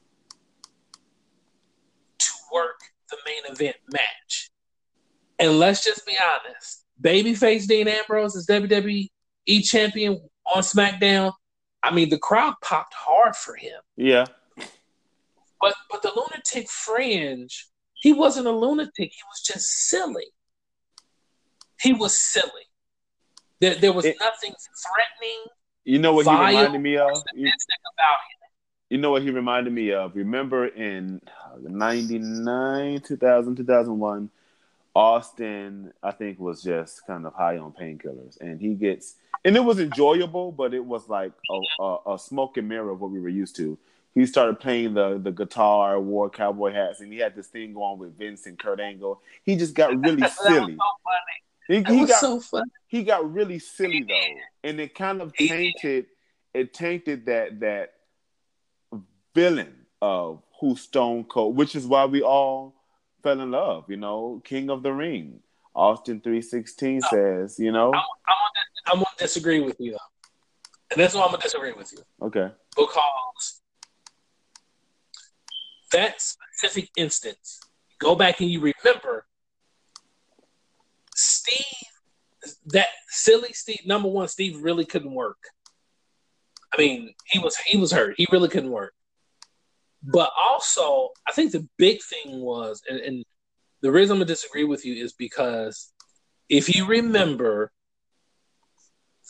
[2.17, 2.79] to work
[3.11, 4.49] the main event match.
[5.37, 9.09] And let's just be honest, babyface Dean Ambrose is WWE
[9.63, 10.19] champion
[10.53, 11.33] on SmackDown.
[11.83, 13.79] I mean, the crowd popped hard for him.
[13.95, 14.25] Yeah.
[15.61, 19.11] But but the lunatic fringe, he wasn't a lunatic.
[19.11, 20.27] He was just silly.
[21.81, 22.49] He was silly.
[23.61, 25.43] There, there was it, nothing threatening.
[25.85, 27.23] You know what he reminded me of?
[27.33, 27.51] You.
[28.89, 30.15] You know what he reminded me of?
[30.15, 34.29] Remember in uh, 99, 2000, 2001,
[34.93, 38.39] Austin, I think, was just kind of high on painkillers.
[38.39, 42.57] And he gets, and it was enjoyable, but it was like a, a, a smoke
[42.57, 43.77] and mirror of what we were used to
[44.15, 47.99] he started playing the the guitar, wore cowboy hats, and he had this thing going
[47.99, 49.21] with Vince and Kurt Angle.
[49.43, 50.77] He just got really silly.
[51.67, 52.69] He, he got so funny.
[52.87, 56.05] He got really silly though, and it kind of tainted
[56.53, 57.93] it tainted that that
[59.33, 62.75] villain of who Stone Cold, which is why we all
[63.23, 63.85] fell in love.
[63.89, 65.39] You know, King of the Ring.
[65.75, 67.93] Austin three sixteen says, you know.
[67.93, 68.01] I'm,
[68.87, 69.97] I'm, gonna, disagree with you though,
[70.91, 71.99] and that's why I'm gonna disagree with you.
[72.21, 72.49] Okay.
[72.77, 73.61] Because
[75.91, 77.59] that specific instance,
[77.99, 79.25] go back and you remember
[81.45, 83.81] Steve, that silly Steve.
[83.85, 85.37] Number one, Steve really couldn't work.
[86.73, 88.15] I mean, he was he was hurt.
[88.17, 88.93] He really couldn't work.
[90.03, 93.25] But also, I think the big thing was, and, and
[93.81, 95.91] the reason I'm gonna disagree with you is because
[96.49, 97.71] if you remember,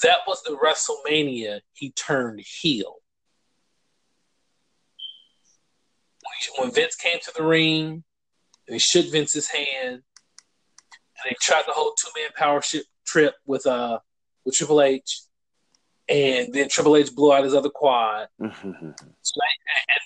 [0.04, 2.96] that was the WrestleMania he turned heel.
[6.58, 8.04] when Vince came to the ring
[8.68, 10.04] and he shook Vince's hand and
[11.26, 14.00] they tried the whole two man power ship trip with uh
[14.46, 15.22] with Triple H,
[16.08, 18.62] and then Triple H blew out his other quad, so and,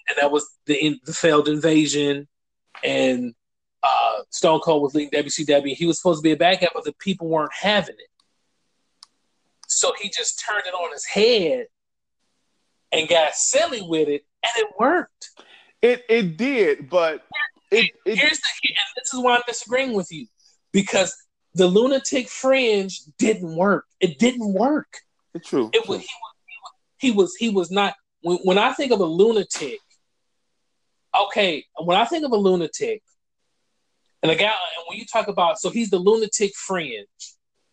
[0.10, 2.28] and, that was the the failed invasion,
[2.84, 3.34] and
[3.84, 5.76] uh, Stone Cold was leading WCW.
[5.76, 8.10] He was supposed to be a bad guy, but the people weren't having it,
[9.68, 11.68] so he just turned it on his head
[12.92, 15.30] and got silly with it, and it worked.
[15.82, 17.26] It it did, but
[17.72, 20.28] it, it here's the and this is why I'm disagreeing with you
[20.72, 21.16] because
[21.54, 23.86] the lunatic fringe didn't work.
[24.00, 25.00] It didn't work.
[25.34, 25.70] It's true.
[25.74, 26.34] It was, he was
[26.98, 29.80] he was he was not when when I think of a lunatic.
[31.20, 33.02] Okay, when I think of a lunatic,
[34.22, 37.08] and a guy, and when you talk about, so he's the lunatic fringe.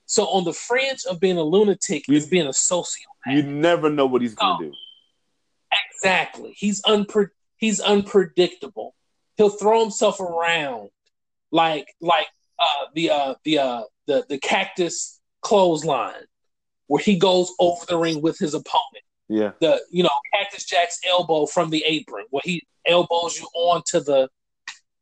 [0.06, 2.94] So on the fringe of being a lunatic you, is being a sociopath.
[3.26, 4.74] You never know what he's going to do.
[5.92, 6.54] Exactly.
[6.56, 8.94] He's unpre- he's unpredictable.
[9.36, 10.90] He'll throw himself around
[11.50, 12.26] like like
[12.58, 16.24] uh, the uh, the uh, the the cactus clothesline
[16.88, 19.04] where he goes over the ring with his opponent.
[19.28, 19.52] Yeah.
[19.60, 24.28] The you know Cactus Jack's elbow from the apron where he elbows you onto the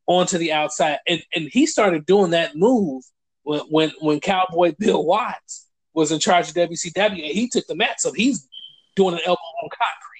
[0.07, 3.05] onto the outside, and and he started doing that move
[3.43, 7.77] when when when Cowboy Bill Watts was in charge of WCW, and he took the
[7.77, 8.49] mat, so he's
[8.97, 10.15] doing an elbow on concrete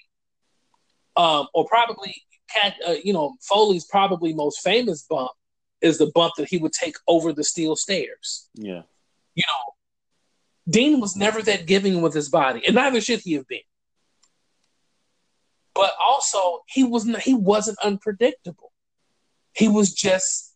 [1.17, 2.15] um, or probably
[2.87, 5.31] uh, you know Foley's probably most famous bump
[5.85, 8.49] is the bump that he would take over the steel stairs.
[8.55, 8.83] Yeah,
[9.35, 9.75] you know,
[10.69, 13.61] Dean was never that giving with his body, and neither should he have been.
[15.75, 18.73] But also, he was not, he wasn't unpredictable.
[19.55, 20.55] He was just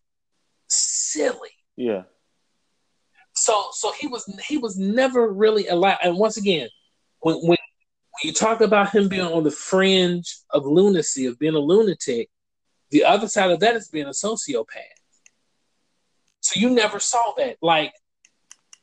[0.68, 1.50] silly.
[1.76, 2.02] Yeah.
[3.34, 5.98] So so he was he was never really allowed.
[6.02, 6.68] And once again,
[7.20, 7.56] when when when
[8.24, 12.30] you talk about him being on the fringe of lunacy, of being a lunatic,
[12.90, 14.97] the other side of that is being a sociopath.
[16.48, 17.58] So you never saw that.
[17.60, 17.92] Like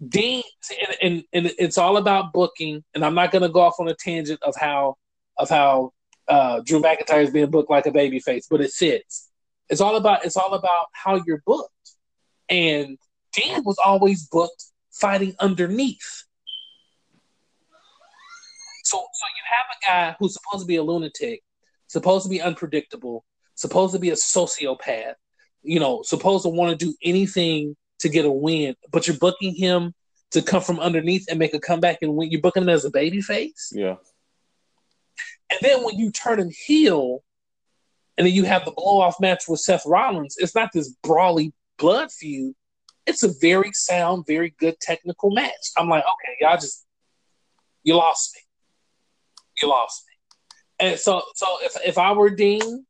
[0.07, 2.83] Dean, and, and, and it's all about booking.
[2.93, 4.97] And I'm not going to go off on a tangent of how
[5.37, 5.93] of how
[6.27, 9.31] uh, Drew McIntyre is being booked like a baby face, but it fits.
[9.67, 11.71] It's all about it's all about how you're booked.
[12.49, 12.99] And
[13.33, 16.25] Dean was always booked fighting underneath.
[18.83, 21.41] So, so you have a guy who's supposed to be a lunatic,
[21.87, 23.25] supposed to be unpredictable,
[23.55, 25.15] supposed to be a sociopath,
[25.65, 29.55] you know, supposed to want to do anything to get a win, but you're booking
[29.55, 29.93] him
[30.31, 32.29] to come from underneath and make a comeback and win.
[32.29, 33.71] You're booking him as a baby face.
[33.73, 33.95] Yeah.
[35.51, 37.23] And then when you turn him heel,
[38.17, 41.53] and then you have the blow off match with Seth Rollins, it's not this brawly
[41.77, 42.55] blood feud.
[43.05, 45.51] It's a very sound, very good technical match.
[45.77, 46.85] I'm like, okay, y'all just
[47.83, 48.41] you lost me.
[49.61, 50.87] You lost me.
[50.87, 52.85] And so so if if I were Dean,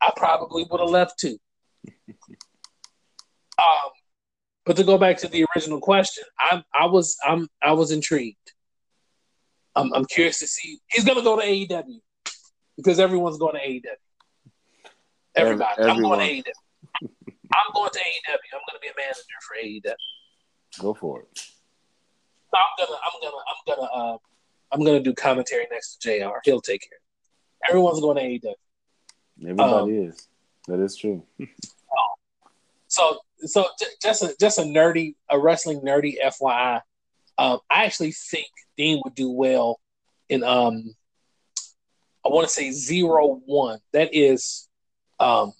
[0.00, 1.38] I probably would have left too.
[3.58, 3.90] Um
[4.64, 8.36] but to go back to the original question, I I was I'm I was intrigued.
[9.76, 10.78] I'm, I'm curious to see.
[10.88, 12.00] He's going to go to AEW
[12.76, 13.82] because everyone's going to AEW.
[15.34, 15.82] Everybody.
[15.82, 16.52] I'm going to AEW.
[17.54, 18.54] I'm going to AEW.
[18.54, 19.94] I'm going to be a manager for AEW.
[20.80, 21.46] Go for it.
[22.54, 24.18] I'm gonna, I'm gonna, I'm gonna, uh,
[24.70, 26.36] I'm gonna do commentary next to Jr.
[26.44, 26.98] He'll take care.
[27.68, 28.54] Everyone's going to AEW.
[29.42, 30.28] Everybody um, is.
[30.68, 31.24] That is true.
[32.94, 33.66] so, so
[34.02, 36.80] just a just a nerdy, a wrestling nerdy FYI.
[37.36, 39.80] Um, I actually think Dean would do well
[40.28, 40.94] in um,
[42.24, 43.80] I want to say zero one.
[43.92, 44.68] That is
[45.20, 45.52] um,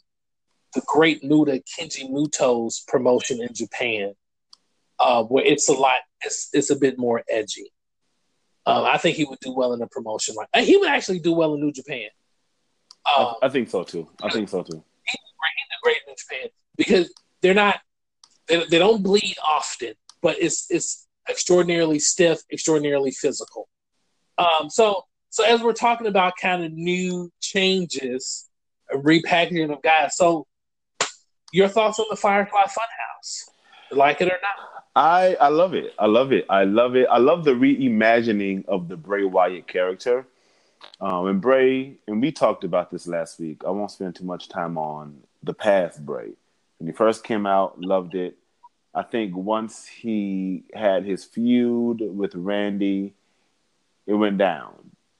[0.74, 4.14] the Great Muta Kenji Muto's promotion in Japan,
[4.98, 6.00] uh, where it's a lot.
[6.22, 7.70] It's it's a bit more edgy.
[8.66, 11.34] Um, I think he would do well in a promotion like he would actually do
[11.34, 12.08] well in New Japan.
[13.04, 14.08] Um, I, I, think so too.
[14.22, 14.82] I think so too.
[15.06, 15.20] He's
[15.82, 17.12] great in New Japan because
[17.44, 17.78] they're not
[18.48, 23.68] they, they don't bleed often, but it's it's extraordinarily stiff, extraordinarily physical.
[24.38, 28.48] Um, so, so as we're talking about kind of new changes,
[28.92, 30.16] a repackaging of guys.
[30.16, 30.46] So,
[31.52, 33.44] your thoughts on the Firefly Funhouse?
[33.90, 34.84] Like it or not?
[34.96, 35.92] I I love it.
[35.98, 36.46] I love it.
[36.48, 37.06] I love it.
[37.10, 40.26] I love the reimagining of the Bray Wyatt character.
[41.00, 43.62] Um, and Bray, and we talked about this last week.
[43.66, 46.32] I won't spend too much time on the past Bray.
[46.78, 48.36] When he first came out, loved it.
[48.94, 53.14] I think once he had his feud with Randy,
[54.06, 54.74] it went down.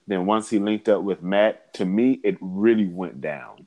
[0.07, 3.67] Then once he linked up with Matt, to me, it really went down.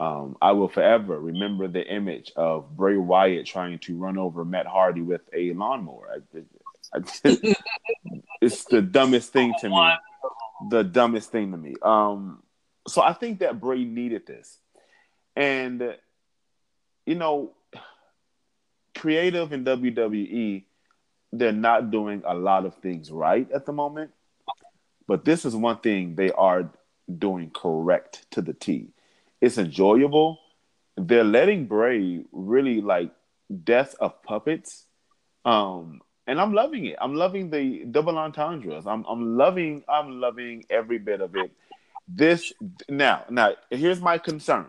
[0.00, 4.66] Um, I will forever remember the image of Bray Wyatt trying to run over Matt
[4.66, 6.22] Hardy with a lawnmower.
[6.34, 7.00] I, I
[8.40, 9.92] it's the dumbest thing to me.
[10.70, 11.74] The dumbest thing to me.
[11.82, 12.42] Um,
[12.86, 14.58] so I think that Bray needed this,
[15.34, 15.96] and
[17.08, 17.52] you know,
[18.94, 20.64] creative in WWE,
[21.32, 24.10] they're not doing a lot of things right at the moment.
[25.06, 26.70] But this is one thing they are
[27.18, 28.88] doing correct to the T.
[29.40, 30.38] It's enjoyable.
[30.98, 33.10] They're letting Bray really like
[33.64, 34.84] death of puppets.
[35.46, 36.96] Um, and I'm loving it.
[37.00, 38.86] I'm loving the double entendres.
[38.86, 41.52] I'm I'm loving I'm loving every bit of it.
[42.06, 42.52] This
[42.86, 44.66] now now here's my concern.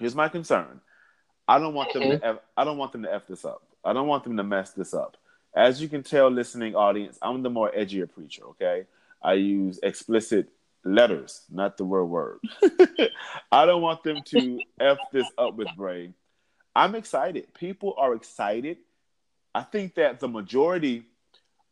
[0.00, 0.80] Here's my concern.
[1.46, 2.08] I don't want them to.
[2.08, 2.24] Mm-hmm.
[2.24, 3.62] F, I don't want them to f this up.
[3.84, 5.16] I don't want them to mess this up.
[5.54, 8.44] As you can tell, listening audience, I'm the more edgier preacher.
[8.50, 8.84] Okay,
[9.22, 10.48] I use explicit
[10.84, 12.40] letters, not the word word.
[13.52, 16.12] I don't want them to f this up with Bray.
[16.74, 17.54] I'm excited.
[17.54, 18.78] People are excited.
[19.54, 21.04] I think that the majority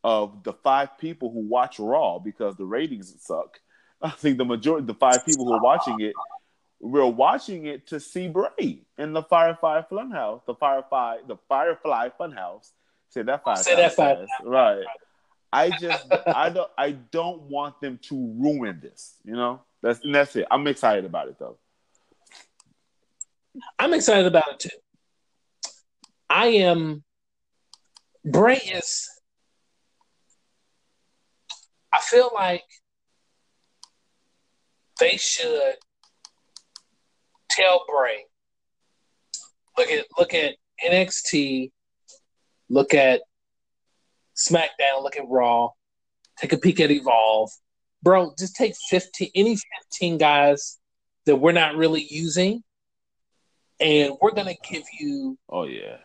[0.04, 3.61] of the five people who watch Raw because the ratings suck.
[4.02, 6.12] I think the majority, the five people who are watching it,
[6.83, 12.73] we're watching it to see Bray in the Firefly Funhouse, the Firefly, the Firefly Funhouse.
[13.09, 14.18] Say that five Say that five.
[14.18, 14.31] times.
[14.42, 14.85] Right.
[15.53, 19.14] I just I don't I don't want them to ruin this.
[19.25, 20.47] You know, that's that's it.
[20.51, 21.57] I'm excited about it though.
[23.79, 25.71] I'm excited about it too.
[26.29, 27.05] I am.
[28.25, 29.09] Bray is.
[31.93, 32.64] I feel like
[34.99, 35.74] they should
[37.57, 38.24] tell Bray.
[39.76, 41.70] Look at look at NXT,
[42.68, 43.22] look at
[44.36, 45.70] SmackDown, look at Raw,
[46.38, 47.50] take a peek at Evolve.
[48.03, 49.57] Bro, just take 15 any
[49.90, 50.78] 15 guys
[51.26, 52.62] that we're not really using,
[53.80, 55.98] and we're gonna give you Oh yeah.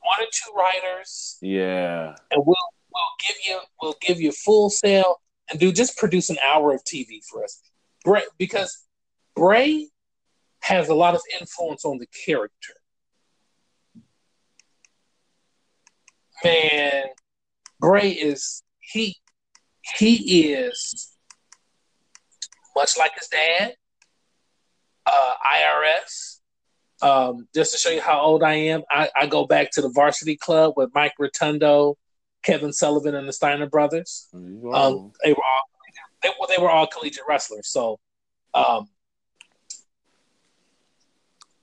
[0.00, 1.38] One or two writers.
[1.40, 2.14] Yeah.
[2.30, 2.56] And we'll
[2.92, 6.84] we'll give you we'll give you full sale and do just produce an hour of
[6.84, 7.60] TV for us.
[8.04, 8.84] Bray because
[9.34, 9.88] Bray
[10.64, 12.72] has a lot of influence on the character.
[16.42, 17.04] Man,
[17.80, 19.16] Bray is he
[19.98, 21.16] he is
[22.74, 23.74] much like his dad,
[25.06, 26.40] uh, IRS.
[27.02, 29.90] Um, just to show you how old I am, I, I, go back to the
[29.90, 31.98] Varsity Club with Mike Rotundo,
[32.42, 34.28] Kevin Sullivan, and the Steiner brothers.
[34.32, 35.62] Um, they were all
[36.22, 37.68] they, they were all collegiate wrestlers.
[37.68, 37.98] So,
[38.54, 38.88] um,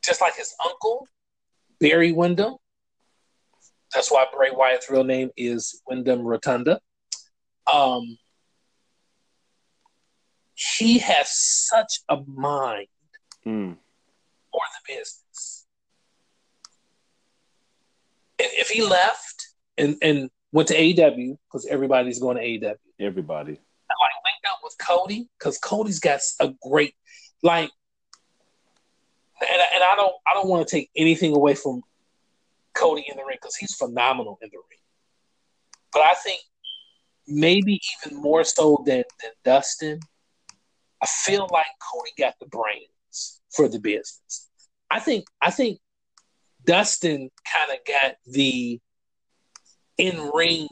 [0.03, 1.07] just like his uncle,
[1.79, 2.55] Barry Windham.
[3.93, 6.79] That's why Bray Wyatt's real name is Windham Rotunda.
[7.71, 8.17] Um,
[10.53, 12.87] he has such a mind
[13.45, 13.75] mm.
[14.51, 15.65] for the business.
[18.39, 19.47] And if he left
[19.77, 22.75] and, and went to AEW, because everybody's going to AEW.
[22.99, 23.51] Everybody.
[23.51, 23.59] like
[24.25, 26.95] linked up with Cody, because Cody's got a great
[27.43, 27.71] like
[29.41, 31.81] and, and I don't I don't want to take anything away from
[32.73, 34.79] Cody in the ring because he's phenomenal in the ring.
[35.91, 36.41] But I think
[37.27, 39.99] maybe even more so than, than Dustin,
[41.01, 44.49] I feel like Cody got the brains for the business.
[44.89, 45.79] I think I think
[46.65, 48.79] Dustin kind of got the
[49.97, 50.67] in ring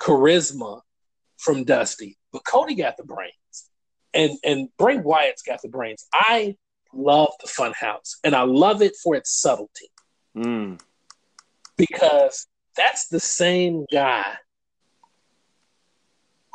[0.00, 0.80] charisma
[1.38, 3.70] from Dusty, but Cody got the brains,
[4.12, 6.06] and and Bray Wyatt's got the brains.
[6.12, 6.56] I
[6.92, 9.90] love the Funhouse, and I love it for its subtlety.
[10.36, 10.80] Mm.
[11.76, 14.24] Because that's the same guy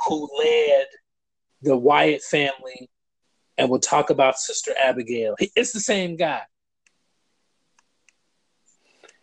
[0.05, 0.87] who led
[1.61, 2.89] the Wyatt family
[3.57, 5.35] and we'll talk about Sister Abigail.
[5.55, 6.41] It's the same guy.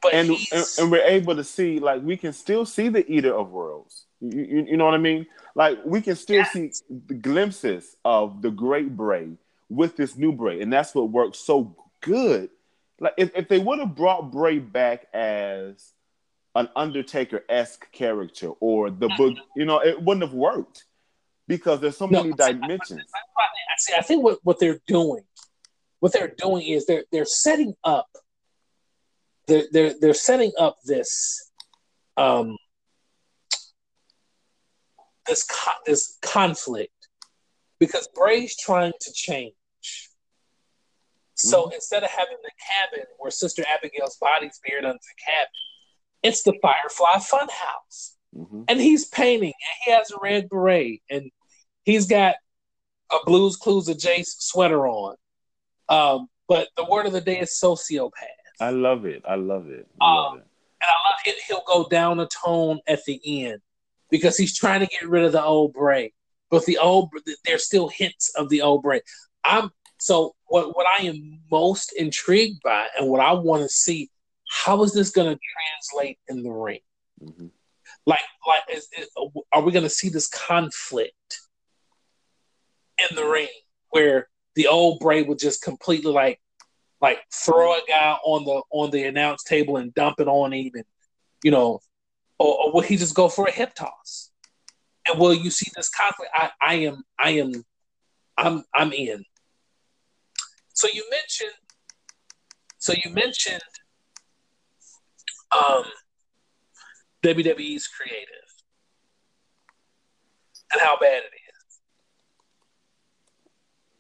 [0.03, 3.37] But and, and, and we're able to see like we can still see the eater
[3.37, 4.07] of worlds.
[4.21, 5.27] You, you, you know what I mean?
[5.55, 6.53] Like we can still yes.
[6.53, 6.71] see
[7.21, 9.33] glimpses of the great Bray
[9.71, 12.51] with this new Bray, and that's what works so good.
[12.99, 15.93] Like if, if they would have brought Bray back as
[16.55, 20.85] an Undertaker esque character or the book, you know, it wouldn't have worked
[21.47, 23.05] because there's so no, many dimensions.
[23.15, 23.21] I,
[23.79, 25.23] see, I think what, what they're doing,
[26.01, 28.09] what they're doing is they're they're setting up,
[29.47, 31.51] they're they're they're setting up this,
[32.17, 32.57] um,
[35.27, 35.47] this
[35.87, 36.93] this conflict
[37.79, 39.55] because Bray's trying to change.
[41.41, 41.75] So mm-hmm.
[41.75, 45.53] instead of having the cabin where Sister Abigail's body's buried under the cabin,
[46.23, 48.17] it's the Firefly Funhouse.
[48.37, 48.63] Mm-hmm.
[48.69, 51.31] And he's painting, and he has a red beret, and
[51.85, 52.37] he's got
[53.11, 55.17] a Blues Clues of Jace sweater on.
[55.89, 58.11] Um, but the word of the day is sociopath.
[58.61, 59.23] I love it.
[59.27, 59.89] I love it.
[60.01, 60.47] I love um, it.
[60.83, 61.37] And I love it.
[61.49, 63.61] He'll go down a tone at the end
[64.11, 66.13] because he's trying to get rid of the old Bray.
[66.51, 67.11] But the old,
[67.45, 69.01] there's still hints of the old Bray.
[69.45, 74.11] I'm so what what I am most intrigued by and what I want to see
[74.51, 76.81] how is this going to translate in the ring?
[77.23, 77.47] Mm-hmm.
[78.05, 79.09] Like like is, is,
[79.53, 81.39] are we going to see this conflict
[82.99, 83.49] in the ring
[83.91, 86.41] where the old Bray would just completely like
[87.01, 90.73] like throw a guy on the on the announce table and dump it on him
[90.75, 90.85] and
[91.45, 91.81] you know
[92.41, 94.33] or, or will he just go for a hip toss?
[95.07, 96.33] And will you see this conflict?
[96.35, 97.53] I, I am I am
[98.37, 99.25] I'm I'm in.
[100.81, 101.51] So you mentioned,
[102.79, 103.61] so you mentioned,
[105.53, 105.83] um,
[107.23, 108.49] WWE's creative
[110.73, 111.81] and how bad it is.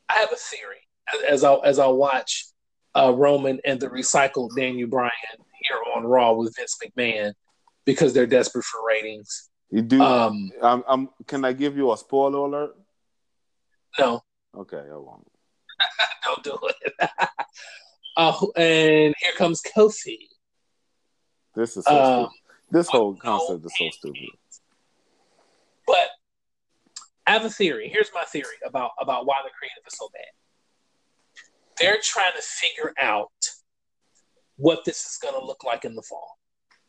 [0.08, 2.46] I have a theory as, as I as I watch
[2.96, 5.10] uh, Roman and the recycled Daniel Bryan
[5.62, 7.34] here on Raw with Vince McMahon
[7.84, 9.50] because they're desperate for ratings.
[9.70, 10.00] You do.
[10.00, 12.74] Um, I'm, I'm, can I give you a spoiler alert?
[13.98, 14.22] No.
[14.56, 15.29] Okay, I won't.
[16.24, 17.10] Don't do it.
[18.16, 20.18] oh, and here comes Kofi.
[21.54, 22.28] This is so um,
[22.70, 24.28] This whole concept is so stupid.
[25.86, 26.08] But
[27.26, 27.88] I have a theory.
[27.92, 30.22] Here's my theory about about why the creative is so bad.
[31.78, 33.30] They're trying to figure out
[34.56, 36.38] what this is going to look like in the fall.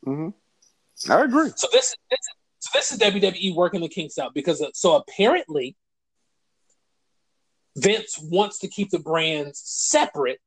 [0.06, 1.12] Mm-hmm.
[1.12, 1.52] I agree.
[1.56, 2.20] So this, this
[2.60, 5.76] so this is WWE working the kinks out because so apparently
[7.78, 10.40] Vince wants to keep the brands separate.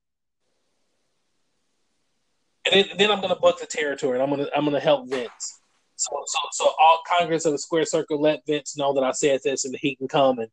[2.71, 4.75] And then, then I'm going to book the territory, and I'm going to I'm going
[4.75, 5.61] to help Vince.
[5.97, 9.41] So, so, so all Congress of the Square Circle let Vince know that I said
[9.45, 10.39] this, and he can come.
[10.39, 10.49] And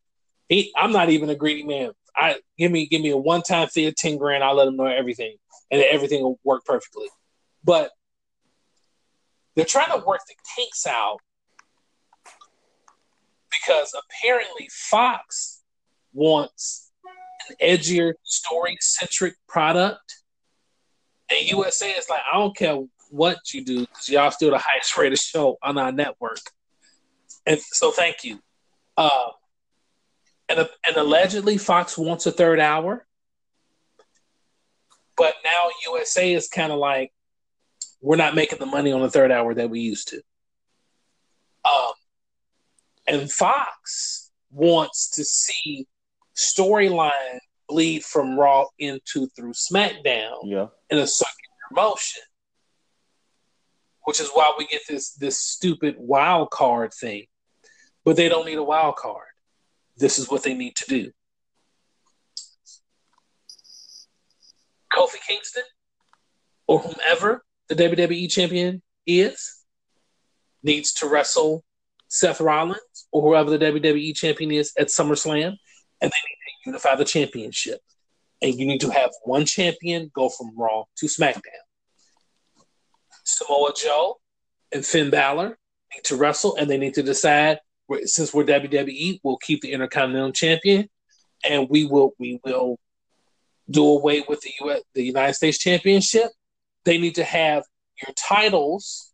[0.48, 1.92] he, I'm not even a greedy man.
[2.14, 4.44] I give me give me a one time fee of ten grand.
[4.44, 5.36] I'll let him know everything,
[5.70, 7.08] and everything will work perfectly.
[7.64, 7.90] But
[9.56, 11.18] they're trying to work the kinks out
[13.50, 15.61] because apparently Fox
[16.12, 16.90] wants
[17.48, 20.16] an edgier, story centric product.
[21.30, 22.78] And USA is like, I don't care
[23.10, 26.40] what you do because y'all still the highest rated show on our network.
[27.46, 28.40] And so thank you.
[28.96, 29.28] Uh,
[30.48, 33.06] and, and allegedly Fox wants a third hour.
[35.16, 37.12] But now USA is kind of like,
[38.00, 40.22] we're not making the money on the third hour that we used to.
[41.64, 41.92] Um,
[43.06, 45.86] and Fox wants to see
[46.36, 50.66] storyline bleed from Raw into through SmackDown Yeah.
[50.90, 51.36] in a circular
[51.70, 52.22] motion,
[54.04, 57.26] which is why we get this this stupid wild card thing.
[58.04, 59.28] But they don't need a wild card.
[59.96, 61.12] This is what they need to do.
[64.92, 65.62] Kofi Kingston
[66.66, 69.58] or whomever the WWE champion is
[70.62, 71.64] needs to wrestle
[72.08, 75.56] Seth Rollins or whoever the WWE champion is at SummerSlam,
[76.02, 77.80] and they need to unify the championship.
[78.42, 81.62] And you need to have one champion go from Raw to SmackDown.
[83.24, 84.18] Samoa Joe
[84.72, 85.56] and Finn Balor
[85.94, 87.58] need to wrestle, and they need to decide
[88.04, 90.88] since we're WWE, we'll keep the Intercontinental Champion,
[91.44, 92.78] and we will we will
[93.70, 96.30] do away with the US, the United States Championship.
[96.84, 97.64] They need to have
[98.04, 99.12] your titles.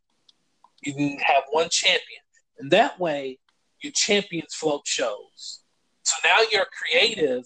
[0.83, 2.23] You can have one champion,
[2.59, 3.39] and that way
[3.83, 5.63] your champions float shows.
[6.09, 7.45] So now your creative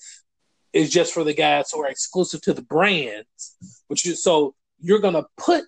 [0.73, 3.57] is just for the guys who are exclusive to the brands,
[3.89, 5.65] which is so you're gonna put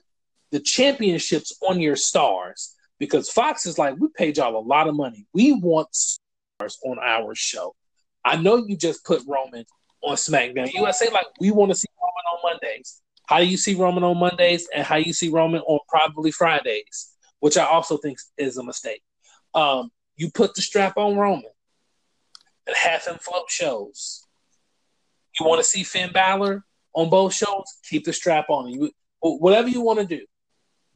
[0.53, 4.95] the championships on your stars because Fox is like, we paid y'all a lot of
[4.95, 5.27] money.
[5.35, 7.75] We want stars on our show.
[8.25, 9.65] I know you just put Roman
[10.01, 10.73] on SmackDown.
[10.73, 13.03] USA like we want to see Roman on Mondays.
[13.27, 17.13] How do you see Roman on Mondays and how you see Roman on probably Fridays,
[17.41, 19.03] which I also think is a mistake.
[19.53, 21.51] Um, you put the strap on Roman
[22.67, 24.25] and have him float shows.
[25.39, 27.65] You want to see Finn Balor on both shows?
[27.89, 28.71] Keep the strap on.
[28.71, 28.91] You
[29.21, 30.25] whatever you want to do.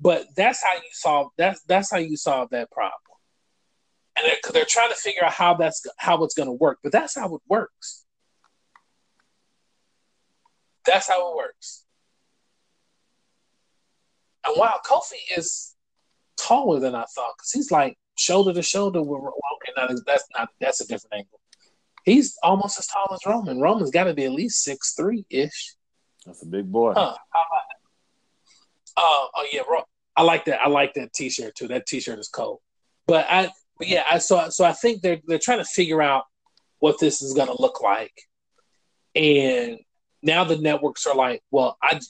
[0.00, 2.92] But that's how you solve that's that's how you solve that problem.
[4.16, 6.78] And they're, they're trying to figure out how that's how it's going to work.
[6.82, 8.04] But that's how it works.
[10.86, 11.84] That's how it works.
[14.46, 15.74] And wow, Kofi is
[16.38, 19.72] taller than I thought because he's like shoulder to shoulder with okay.
[19.76, 21.37] Now that's not that's a different angle.
[22.08, 23.60] He's almost as tall as Roman.
[23.60, 25.74] Roman's got to be at least six three ish.
[26.24, 26.94] That's a big boy.
[26.94, 27.14] Huh?
[27.30, 29.00] How about that?
[29.00, 29.62] Uh, oh yeah,
[30.16, 30.60] I like that.
[30.60, 31.68] I like that T-shirt too.
[31.68, 32.58] That T-shirt is cold.
[33.06, 34.48] But I, but yeah, I saw.
[34.48, 36.24] So I think they're they're trying to figure out
[36.80, 38.14] what this is going to look like,
[39.14, 39.78] and
[40.22, 42.00] now the networks are like, well, I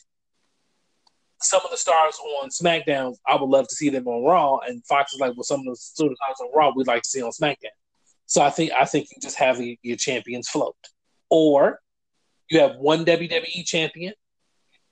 [1.41, 4.85] some of the stars on SmackDown, I would love to see them on Raw, and
[4.87, 7.31] Fox is like, well, some of the stars on Raw we'd like to see on
[7.31, 7.77] SmackDown.
[8.29, 10.77] So I think I think you just have your champions float,
[11.31, 11.81] or
[12.51, 14.13] you have one WWE champion,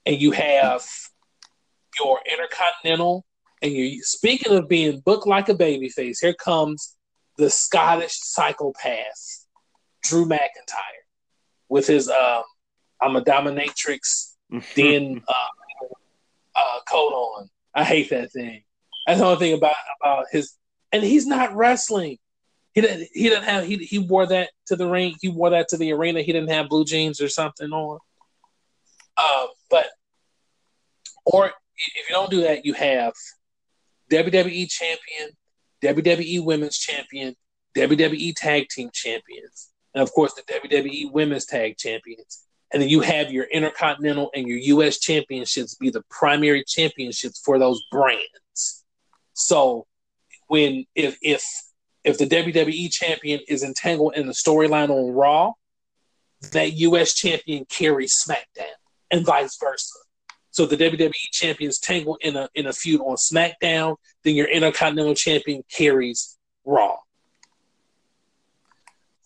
[0.07, 0.85] and you have
[2.01, 3.27] your Intercontinental,
[3.61, 6.97] and you're speaking of being booked like a babyface, here comes
[7.37, 9.47] the Scottish psychopath,
[10.03, 11.05] Drew McIntyre,
[11.69, 12.43] with his um,
[13.03, 14.35] I'm a dominatrix,
[14.77, 15.85] then uh,
[16.55, 17.51] uh, coat on.
[17.75, 18.63] I hate that thing.
[19.07, 20.55] That's the only thing about about his,
[20.91, 22.17] and he's not wrestling.
[22.77, 23.09] He didn't.
[23.15, 23.65] He didn't have.
[23.65, 25.15] He he wore that to the ring.
[25.23, 26.21] He wore that to the arena.
[26.21, 27.99] He didn't have blue jeans or something on.
[29.17, 29.87] Uh, but
[31.25, 33.15] or if you don't do that, you have
[34.13, 35.31] WWE champion,
[35.83, 37.35] WWE Women's Champion,
[37.79, 42.45] WWE Tag Team Champions, and of course the WWE Women's Tag Champions.
[42.75, 47.59] And then you have your Intercontinental and your US Championships be the primary championships for
[47.59, 48.85] those brands.
[49.33, 49.87] So
[50.49, 51.43] when if if
[52.07, 55.53] if the WWE champion is entangled in the storyline on Raw,
[56.53, 58.77] that US champion carries SmackDown
[59.11, 59.99] and vice versa.
[60.53, 65.15] So the WWE champions tangled in a in a feud on SmackDown, then your Intercontinental
[65.15, 66.97] champion carries Raw.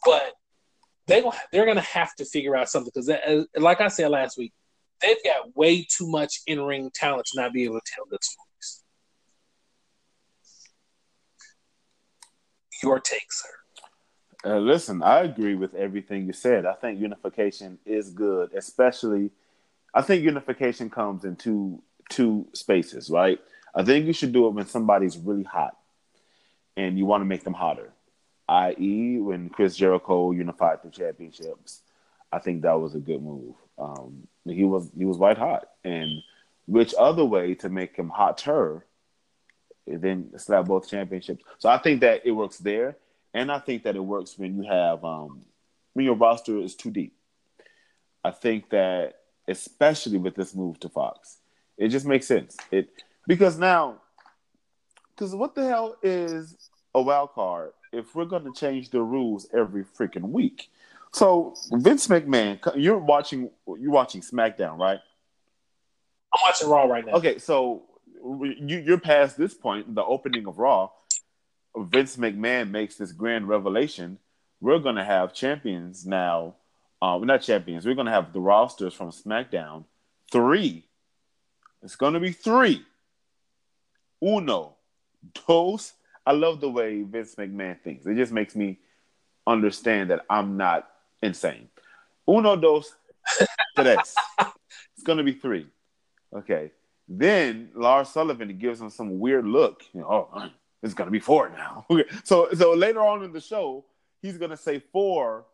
[0.05, 0.33] But
[1.07, 1.23] they
[1.53, 4.55] they're gonna have to figure out something because, uh, like I said last week,
[5.03, 8.21] they've got way too much in ring talent to not be able to tell this
[8.23, 8.50] stories.
[12.83, 13.49] Your take, sir.
[14.45, 16.65] Uh, listen, I agree with everything you said.
[16.65, 19.31] I think unification is good, especially.
[19.93, 23.39] I think unification comes in two two spaces, right?
[23.75, 25.77] I think you should do it when somebody's really hot,
[26.77, 27.93] and you want to make them hotter.
[28.49, 31.83] I.e., when Chris Jericho unified the championships,
[32.33, 33.55] I think that was a good move.
[33.79, 36.23] Um, he was he was white hot, and
[36.67, 38.85] which other way to make him hotter?
[39.97, 41.45] Then slap both championships.
[41.59, 42.97] So I think that it works there.
[43.33, 45.43] And I think that it works when you have um,
[45.95, 47.15] when your roster is too deep.
[48.25, 49.15] I think that
[49.49, 51.39] especially with this move to Fox,
[51.79, 52.57] it just makes sense.
[52.71, 52.89] It
[53.27, 54.01] Because now,
[55.15, 56.57] because what the hell is
[56.95, 60.71] a wild card if we're going to change the rules every freaking week?
[61.13, 65.01] So Vince McMahon, you're watching you're watching SmackDown, right?
[66.33, 67.13] I'm watching Raw right now.
[67.15, 67.83] Okay, so
[68.23, 70.91] you, you're past this point, the opening of Raw.
[71.77, 74.19] Vince McMahon makes this grand revelation.
[74.61, 76.57] We're going to have champions now.
[77.01, 77.87] Uh, we're not champions.
[77.87, 79.85] We're going to have the rosters from SmackDown.
[80.31, 80.85] Three.
[81.83, 82.85] It's going to be three.
[84.23, 84.77] Uno.
[85.47, 85.95] Dos.
[86.27, 88.07] I love the way Vince McMahon thinks.
[88.07, 88.79] It just makes me
[89.47, 90.89] understand that I'm not
[91.23, 91.69] insane.
[92.29, 92.95] Uno, dos,
[93.77, 94.15] tres.
[94.39, 95.67] it's going to be three.
[96.35, 96.71] Okay.
[97.13, 99.83] Then Lars Sullivan gives him some weird look.
[99.93, 100.49] You know, oh,
[100.81, 101.85] it's to be four now.
[102.25, 103.85] So, so later on in the show,
[104.23, 105.45] he's to say four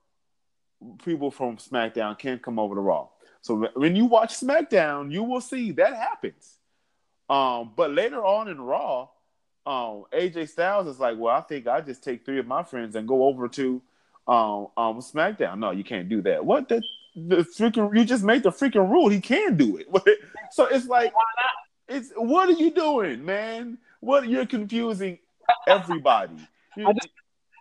[1.02, 3.08] people from SmackDown can't come over to Raw.
[3.40, 6.58] So when you watch SmackDown, you will see that happens.
[7.30, 9.08] Um, but later on in Raw,
[9.64, 12.94] um, AJ Styles is like, well, I think I just take three of my friends
[12.96, 13.82] and go over to
[14.28, 15.58] um, um, SmackDown.
[15.58, 16.44] No, you can't do that.
[16.44, 16.82] What the
[17.16, 19.08] the freaking you just made the freaking rule.
[19.08, 19.88] He can do it.
[20.50, 21.12] so it's like,
[21.88, 23.78] it's what are you doing, man?
[24.00, 25.18] What you're confusing
[25.66, 26.36] everybody.
[26.78, 27.08] I just,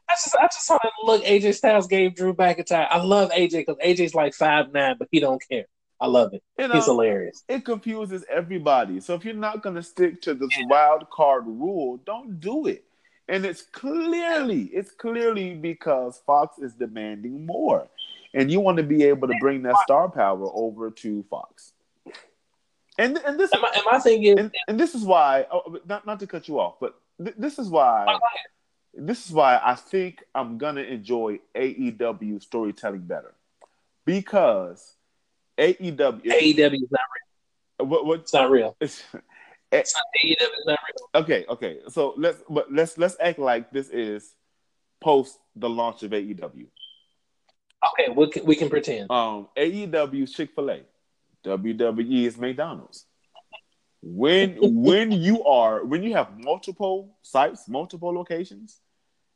[0.10, 2.88] I just, I just saw that look AJ Styles gave Drew back McIntyre.
[2.90, 5.66] I love AJ because AJ's like five nine, but he don't care.
[6.00, 6.44] I love it.
[6.60, 7.44] You know, He's hilarious.
[7.48, 9.00] It confuses everybody.
[9.00, 12.84] So if you're not going to stick to this wild card rule, don't do it.
[13.28, 17.88] And it's clearly, it's clearly because Fox is demanding more.
[18.34, 21.72] And you want to be able to bring that star power over to Fox.
[22.98, 25.80] And and this and my, and my thing is, and, and, this is why, oh,
[25.86, 28.06] not not to cut you off, but th- this is why,
[28.94, 33.34] this is why I think I'm gonna enjoy AEW storytelling better,
[34.06, 34.94] because
[35.58, 37.02] AEW AEW is not
[37.80, 37.88] real.
[37.90, 38.06] What?
[38.06, 38.78] what it's not real.
[38.80, 39.04] It's,
[39.72, 41.24] it's not AEW is not real.
[41.24, 41.80] Okay, okay.
[41.90, 44.36] So let's but let's let's act like this is
[45.02, 46.68] post the launch of AEW.
[47.92, 49.12] Okay, we can, we can pretend.
[49.12, 50.82] Um, AEW Chick Fil A,
[51.46, 53.06] WWE is McDonald's.
[54.02, 58.80] When when you are when you have multiple sites, multiple locations,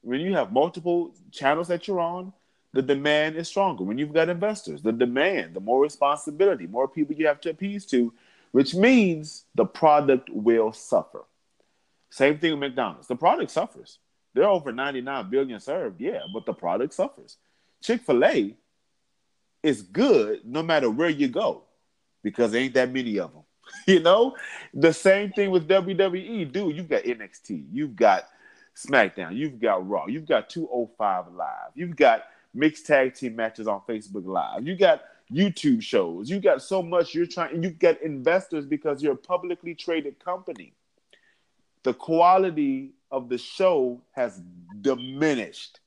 [0.02, 2.34] when you have multiple channels that you're on,
[2.74, 3.84] the demand is stronger.
[3.84, 7.86] When you've got investors, the demand, the more responsibility, more people you have to appease
[7.88, 8.14] to,
[8.52, 11.26] which means the product will suffer.
[12.12, 13.08] Same thing with McDonald's.
[13.08, 13.98] The product suffers.
[14.36, 17.38] They're over 99 billion served, yeah, but the product suffers.
[17.82, 18.56] Chick fil A
[19.64, 21.64] is good no matter where you go
[22.24, 23.44] because there ain't that many of them.
[23.88, 24.36] you know?
[24.74, 26.76] The same thing with WWE, dude.
[26.76, 28.28] You've got NXT, you've got
[28.76, 33.82] SmackDown, you've got Raw, you've got 205 Live, you've got mixed tag team matches on
[33.88, 34.66] Facebook Live.
[34.66, 35.02] You got
[35.32, 36.30] YouTube shows.
[36.30, 37.62] You got so much you're trying.
[37.62, 40.74] You get investors because you're a publicly traded company.
[41.84, 44.42] The quality of the show has
[44.82, 45.80] diminished.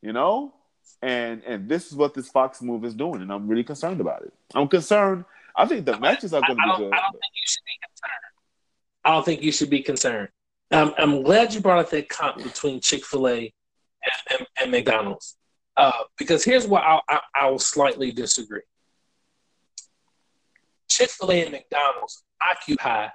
[0.00, 0.54] You know,
[1.00, 4.22] and and this is what this Fox move is doing, and I'm really concerned about
[4.22, 4.32] it.
[4.54, 5.24] I'm concerned.
[5.56, 6.92] I think the matches are going to be good.
[6.92, 8.22] I don't think you should be concerned.
[9.04, 10.28] I don't think you should be concerned.
[10.70, 14.70] I'm, I'm glad you brought up that comp between Chick Fil A and, and, and
[14.70, 15.36] McDonald's
[15.76, 17.02] uh, because here's where I'll,
[17.34, 18.62] I'll slightly disagree.
[20.88, 23.08] Chick fil A and McDonald's occupy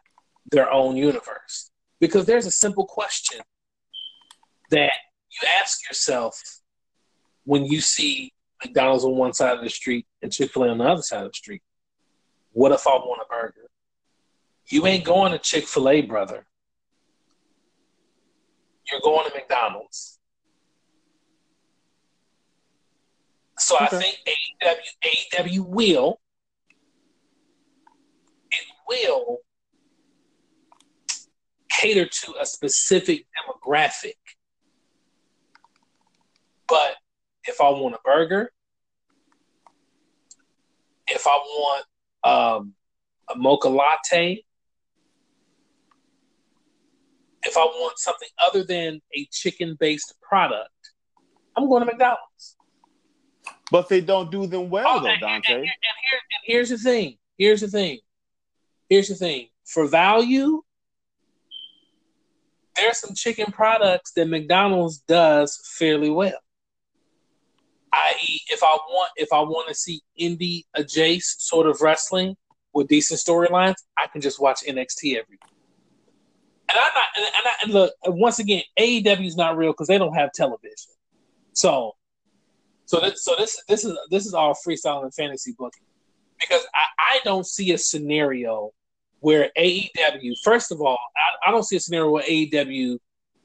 [0.51, 1.69] their own universe
[1.99, 3.41] because there's a simple question
[4.71, 4.93] that
[5.29, 6.41] you ask yourself
[7.43, 8.33] when you see
[8.63, 11.25] McDonald's on one side of the street and Chick fil A on the other side
[11.25, 11.61] of the street.
[12.57, 13.69] What if I want a burger?
[14.65, 16.47] You ain't going to Chick fil A, brother.
[18.91, 20.17] You're going to McDonald's.
[23.59, 23.85] So okay.
[23.85, 24.17] I think
[24.63, 26.19] AEW, AEW will,
[28.49, 29.37] it will
[31.69, 34.17] cater to a specific demographic.
[36.67, 36.95] But
[37.43, 38.49] if I want a burger,
[41.07, 41.85] if I want
[42.28, 42.73] um,
[43.30, 44.43] a mocha latte,
[47.43, 50.69] if I want something other than a chicken based product,
[51.55, 52.55] I'm going to McDonald's.
[53.71, 55.53] But they don't do them well, oh, though, Dante.
[55.53, 55.69] And, and, and,
[56.09, 57.17] here, and here's the thing.
[57.38, 57.99] Here's the thing.
[58.89, 59.47] Here's the thing.
[59.65, 60.61] For value,
[62.75, 66.39] there's some chicken products that McDonald's does fairly well.
[67.97, 72.35] I.e., if I want if I want to see indie adjacent sort of wrestling
[72.73, 75.39] with decent storylines, I can just watch NXT every.
[76.69, 79.97] And I'm not and, I, and look once again, AEW is not real because they
[79.97, 80.91] don't have television.
[81.53, 81.93] So
[82.85, 85.83] so this, so this this is this is all freestyle and fantasy booking
[86.39, 88.71] because I, I don't see a scenario
[89.19, 92.99] where AEW, first of all, I, I don't see a scenario where AEW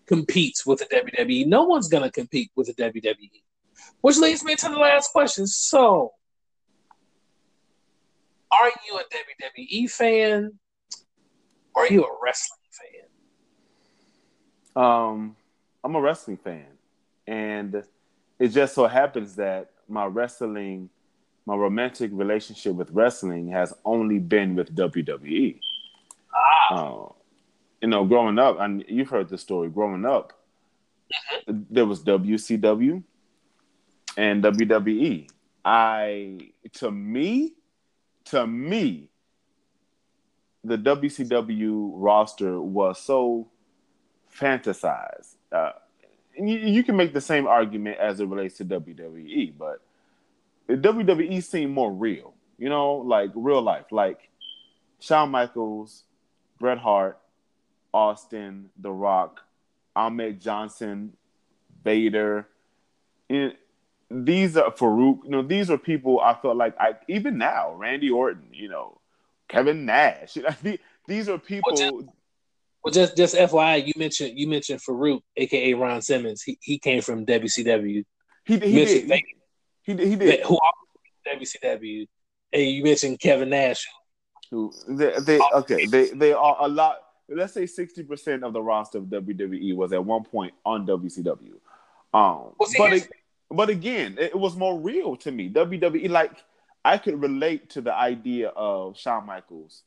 [0.07, 1.47] competes with the WWE.
[1.47, 3.43] No one's going to compete with the WWE.
[4.01, 5.47] Which leads me to the last question.
[5.47, 6.13] So,
[8.51, 10.59] are you a WWE fan
[11.75, 12.59] or are you a wrestling
[14.75, 14.85] fan?
[14.85, 15.37] Um,
[15.85, 16.67] I'm a wrestling fan.
[17.27, 17.85] And
[18.39, 20.91] it just so happens that my wrestling,
[21.47, 25.61] my romantic relationship with wrestling has only been with WWE.
[26.35, 26.75] Ah.
[26.75, 27.13] Uh,
[27.81, 29.69] you know, growing up, and you've heard the story.
[29.69, 30.33] Growing up,
[31.49, 31.63] mm-hmm.
[31.69, 33.03] there was WCW
[34.17, 35.29] and WWE.
[35.65, 36.39] I,
[36.75, 37.53] to me,
[38.27, 39.09] to me,
[40.65, 43.49] the WCW roster was so
[44.37, 45.35] fantasized.
[45.51, 45.73] Uh,
[46.37, 49.81] you, you, can make the same argument as it relates to WWE, but
[50.69, 52.35] WWE seemed more real.
[52.59, 54.31] You know, like real life, like
[55.01, 56.05] Shawn Michaels,
[56.61, 57.19] Bret Hart,
[57.93, 59.41] Austin, The Rock,
[59.97, 61.15] Ahmed Johnson,
[61.83, 62.49] Vader.
[64.13, 65.25] These are Farouk.
[65.25, 68.49] You know, these are people I felt like I even now, Randy Orton.
[68.53, 69.01] You know,
[69.49, 70.37] Kevin Nash.
[71.09, 71.73] these are people.
[71.73, 72.07] Well, just,
[72.85, 76.43] well, just just FYI, you mentioned you mentioned Farouk, aka Ron Simmons.
[76.43, 78.05] He he came from WCW.
[78.45, 79.11] He, he did.
[79.85, 80.41] He, he, he did.
[80.41, 80.59] Who
[81.27, 82.07] WCW?
[82.53, 83.87] And you mentioned Kevin Nash.
[84.51, 85.87] Who they, they okay?
[85.87, 86.99] They they are a lot.
[87.29, 91.55] Let's say sixty percent of the roster of WWE was at one point on WCW.
[92.15, 93.09] Um, well, see, but it,
[93.53, 95.49] but again, it was more real to me.
[95.51, 96.33] WWE like
[96.85, 99.83] I could relate to the idea of Shawn Michaels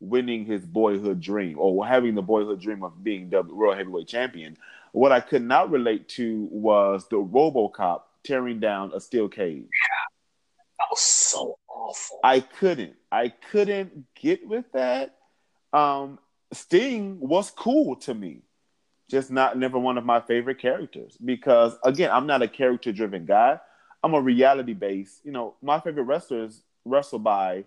[0.00, 4.56] winning his boyhood dream or having the boyhood dream of being the World Heavyweight Champion.
[4.92, 9.64] What I could not relate to was the RoboCop tearing down a steel cage.
[9.64, 10.06] Yeah,
[10.78, 12.20] that was so awful.
[12.22, 12.94] I couldn't.
[13.10, 15.16] I couldn't get with that.
[15.72, 16.18] Um,
[16.52, 18.42] Sting was cool to me,
[19.08, 23.24] just not never one of my favorite characters because again, I'm not a character driven
[23.24, 23.58] guy.
[24.02, 25.24] I'm a reality based.
[25.24, 27.64] You know, my favorite wrestlers wrestle by.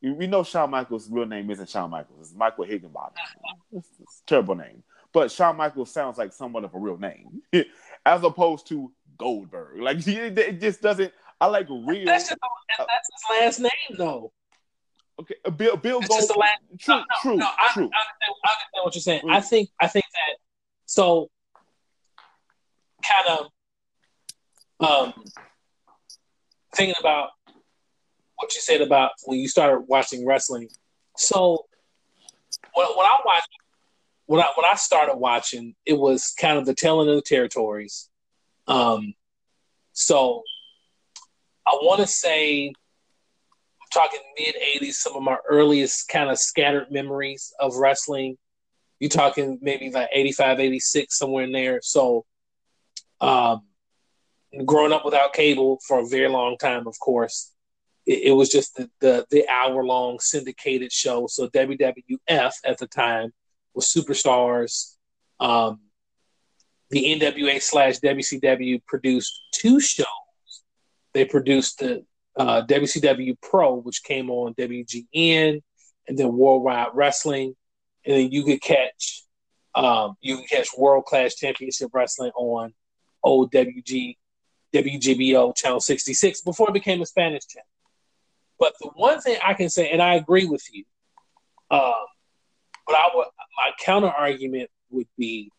[0.00, 3.12] We know Shawn Michaels' real name isn't Shawn Michaels; it's Michael Hickenbottom.
[3.72, 4.82] It's, it's a terrible name,
[5.12, 7.42] but Shawn Michaels sounds like somewhat of a real name,
[8.06, 9.80] as opposed to Goldberg.
[9.80, 11.12] Like it just doesn't.
[11.40, 12.06] I like real.
[12.06, 12.40] That's, just,
[12.78, 14.32] that's his last name, though.
[15.20, 16.38] Okay, uh, Bill Bill Goldberg.
[16.80, 17.90] True, no, no, true, no, I, true.
[17.92, 18.02] I, I,
[18.44, 19.22] I understand what you're saying.
[19.28, 20.38] I think I think that
[20.92, 21.30] so
[23.02, 25.24] kind of um,
[26.76, 27.30] thinking about
[28.36, 30.68] what you said about when you started watching wrestling.
[31.16, 31.64] So
[32.74, 33.48] when, when I watched,
[34.26, 38.10] when I when I started watching, it was kind of the telling of the territories.
[38.66, 39.14] Um,
[39.94, 40.42] so
[41.66, 42.74] I want to say,
[43.94, 48.36] talking mid '80s, some of my earliest kind of scattered memories of wrestling.
[49.02, 51.80] You're talking maybe like 85, 86, somewhere in there.
[51.82, 52.24] So,
[53.20, 53.62] um,
[54.64, 57.52] growing up without cable for a very long time, of course,
[58.06, 61.26] it, it was just the, the, the hour long syndicated show.
[61.26, 63.32] So WWF at the time
[63.74, 64.94] was Superstars.
[65.40, 65.80] Um,
[66.90, 70.06] the NWA slash WCW produced two shows.
[71.12, 72.04] They produced the
[72.36, 75.60] uh, WCW Pro, which came on WGN,
[76.06, 77.56] and then Worldwide Wrestling,
[78.04, 79.24] and then you could catch
[79.74, 82.74] um, you can catch World Class Championship Wrestling on
[83.22, 84.16] old WG
[84.74, 87.66] WGBO Channel 66 before it became a Spanish channel.
[88.58, 90.84] But the one thing I can say, and I agree with you,
[91.70, 91.92] um,
[92.86, 93.26] but I would
[93.56, 95.50] my counter argument would be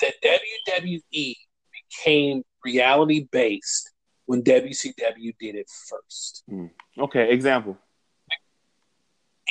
[0.00, 1.34] that WWE
[1.72, 3.90] became reality based
[4.26, 6.42] when WCW did it first.
[6.50, 6.70] Mm.
[6.98, 7.76] Okay, example.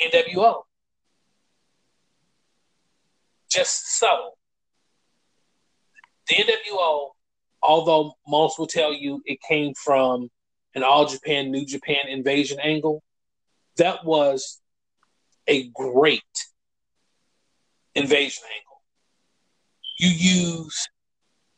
[0.02, 0.62] NWO.
[3.54, 4.36] Just subtle.
[6.28, 7.10] The NWO
[7.64, 10.28] although most will tell you it came from
[10.74, 13.02] an all Japan, New Japan invasion angle,
[13.78, 14.60] that was
[15.46, 16.22] a great
[17.94, 18.82] invasion angle.
[19.98, 20.88] You use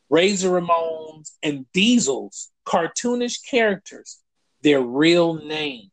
[0.09, 4.19] Razor Ramones and Diesel's cartoonish characters,
[4.63, 5.91] their real names.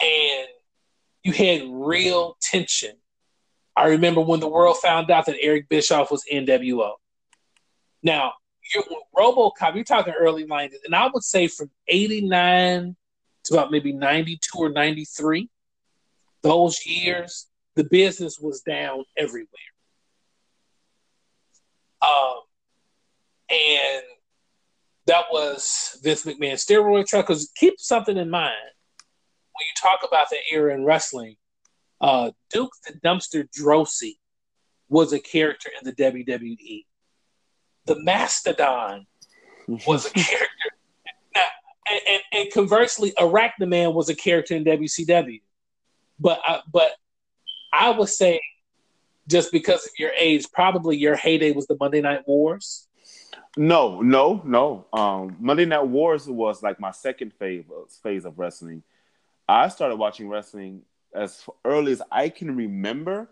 [0.00, 0.48] And
[1.22, 2.99] you had real tension.
[3.76, 6.94] I remember when the world found out that Eric Bischoff was NWO.
[8.02, 8.32] Now,
[8.74, 8.84] you're,
[9.16, 12.96] RoboCop, you're talking early 90s, and I would say from 89
[13.44, 15.48] to about maybe 92 or 93,
[16.42, 19.48] those years, the business was down everywhere.
[22.02, 22.40] Um,
[23.50, 24.02] and
[25.06, 27.26] that was Vince McMahon steroid truck.
[27.26, 28.54] Because keep something in mind
[29.52, 31.36] when you talk about the era in wrestling,
[32.00, 34.16] uh, Duke the Dumpster Droese
[34.88, 36.84] was a character in the WWE.
[37.86, 39.06] The Mastodon
[39.86, 40.48] was a character.
[41.34, 41.42] Now,
[41.88, 45.40] and, and, and conversely, Arachnaman was a character in WCW.
[46.18, 46.92] But I, but
[47.72, 48.40] I would say,
[49.28, 52.88] just because of your age, probably your heyday was the Monday Night Wars.
[53.56, 54.86] No, no, no.
[54.92, 57.64] Um, Monday Night Wars was like my second phase
[58.02, 58.82] phase of wrestling.
[59.48, 60.82] I started watching wrestling
[61.14, 63.28] as early as I can remember,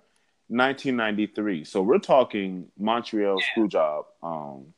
[0.48, 1.64] 1993.
[1.64, 3.62] So we're talking Montreal yeah.
[3.62, 4.04] Screwjob.
[4.22, 4.74] Um,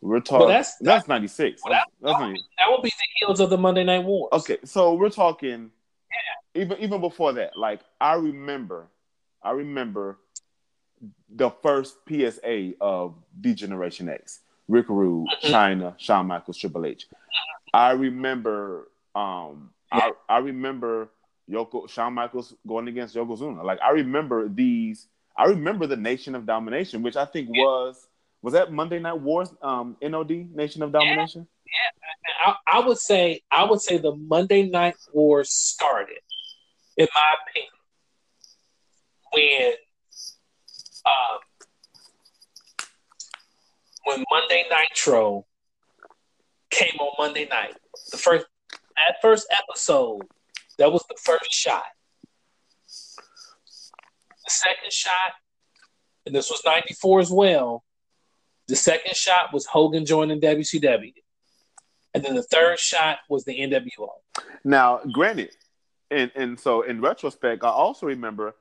[0.00, 0.48] we're talking.
[0.48, 1.62] that's that's 96.
[1.64, 2.40] Well, that's, that's, 90.
[2.58, 4.28] that would be the heels of the Monday Night Wars.
[4.32, 5.70] Okay, so we're talking.
[6.10, 6.62] Yeah.
[6.62, 8.88] Even even before that, like I remember,
[9.42, 10.18] I remember
[11.28, 14.40] the first PSA of D Generation X.
[14.68, 15.88] Rick Rude, mm-hmm.
[15.98, 17.06] Shawn Michaels, Triple H.
[17.72, 21.10] I remember um I, I remember
[21.50, 23.62] Yoko Shawn Michaels going against Yokozuna.
[23.64, 25.08] Like I remember these.
[25.36, 28.06] I remember the Nation of Domination, which I think was
[28.42, 29.52] was that Monday Night Wars.
[29.62, 31.46] Um, NOD Nation of Domination.
[31.66, 32.08] Yeah,
[32.46, 32.54] yeah.
[32.68, 36.18] I, I, would say I would say the Monday Night Wars started,
[36.96, 37.70] in my opinion,
[39.32, 39.72] when
[41.04, 41.38] um,
[44.04, 45.44] when Monday Nitro
[46.70, 47.76] came on Monday night.
[48.10, 50.22] The first that first episode,
[50.78, 51.84] that was the first shot.
[52.86, 55.32] The second shot,
[56.24, 57.84] and this was 94 as well.
[58.68, 61.14] The second shot was Hogan joining WCW.
[62.14, 64.08] And then the third shot was the NWO.
[64.64, 65.50] Now, granted,
[66.10, 68.54] and, and so in retrospect, I also remember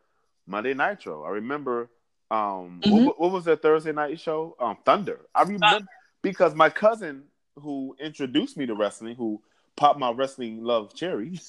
[0.47, 1.23] Monday Nitro.
[1.23, 1.89] I remember
[2.31, 3.05] um mm-hmm.
[3.05, 4.55] what, what, was that Thursday night show?
[4.59, 5.21] Um Thunder.
[5.33, 5.87] I remember Thunder.
[6.23, 7.23] because my cousin
[7.55, 9.41] who introduced me to wrestling, who
[9.75, 11.39] pop my wrestling love cherry.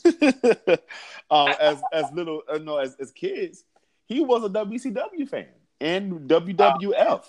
[1.30, 3.64] um, as as little uh, no as as kids,
[4.06, 5.46] he was a WCW fan
[5.80, 7.24] and WWF.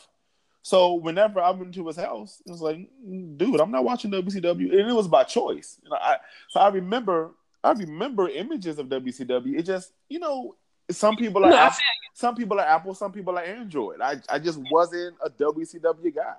[0.64, 2.90] So whenever I went to his house, it was like,
[3.38, 5.80] dude, I'm not watching WCW, and it was by choice.
[5.84, 6.18] You know, I
[6.50, 7.32] so I remember
[7.64, 9.58] I remember images of WCW.
[9.58, 10.56] It just you know
[10.90, 11.80] some people are no, Apple,
[12.14, 14.02] some people are Apple, some people are Android.
[14.02, 16.36] I I just wasn't a WCW guy.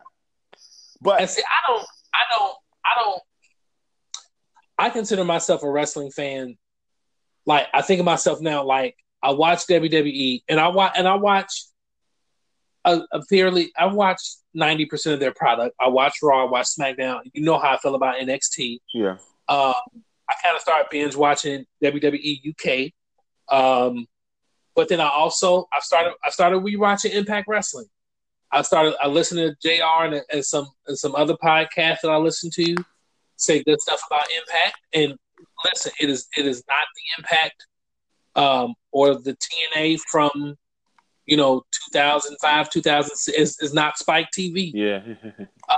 [1.00, 3.22] But and see, I don't, I don't, I don't
[4.78, 6.56] I consider myself a wrestling fan.
[7.44, 11.16] Like I think of myself now, like I watch WWE and I watch and I
[11.16, 11.64] watch
[12.84, 14.20] a, a fairly I watch
[14.54, 15.74] ninety percent of their product.
[15.80, 17.20] I watch Raw, I watch SmackDown.
[17.32, 18.78] You know how I feel about NXT.
[18.94, 19.16] Yeah.
[19.48, 19.74] Um,
[20.28, 22.92] I kind of started binge watching WWE UK.
[23.50, 24.06] Um,
[24.76, 27.86] but then I also I started I started rewatching Impact Wrestling.
[28.52, 32.16] I started I listened to JR and, and some and some other podcasts that I
[32.18, 32.76] listened to
[33.38, 34.78] say good stuff about Impact.
[34.92, 35.14] And
[35.64, 37.66] listen, it is it is not the Impact
[38.36, 40.56] um, or the TNA from
[41.26, 44.70] you know 2005 2006 is, is not Spike TV.
[44.74, 45.00] Yeah.
[45.68, 45.76] uh,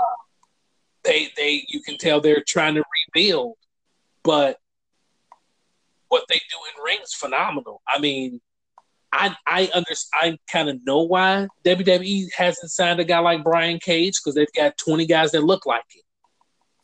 [1.04, 2.84] they they you can tell they're trying to
[3.14, 3.56] rebuild,
[4.22, 4.58] but
[6.08, 7.82] what they do in rings phenomenal.
[7.88, 8.40] I mean,
[9.12, 10.38] I I understand.
[10.38, 14.52] I kind of know why WWE hasn't signed a guy like Brian Cage because they've
[14.54, 16.02] got twenty guys that look like him.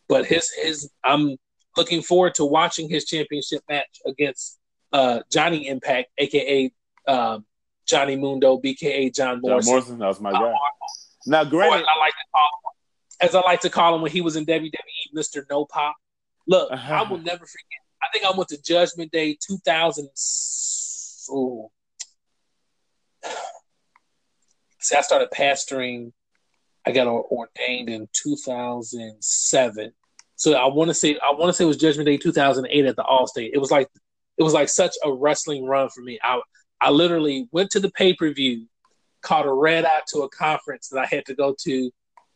[0.09, 1.37] But his his I'm
[1.77, 4.59] looking forward to watching his championship match against
[4.93, 6.73] uh, Johnny Impact, aka
[7.07, 7.45] um,
[7.87, 9.67] Johnny Mundo, BKA John Morrison.
[9.67, 10.55] John Morrison, that was my guy.
[11.27, 14.21] now, granted, I like to call him, as I like to call him when he
[14.21, 14.71] was in WWE,
[15.13, 15.97] Mister No Pop.
[16.49, 16.95] Look, uh-huh.
[16.95, 17.81] I will never forget.
[18.03, 20.09] I think I went to Judgment Day 2000.
[21.31, 21.71] Oh.
[24.81, 26.13] See, I started pastoring
[26.87, 29.93] I got ordained in 2007.
[30.37, 32.97] So I want to say I want to say it was Judgment Day 2008 at
[32.97, 33.51] the Allstate.
[33.53, 33.89] It was like
[34.39, 36.19] it was like such a wrestling run for me.
[36.23, 36.41] I
[36.81, 38.67] I literally went to the pay per view,
[39.23, 41.91] caught a red eye to a conference that I had to go to,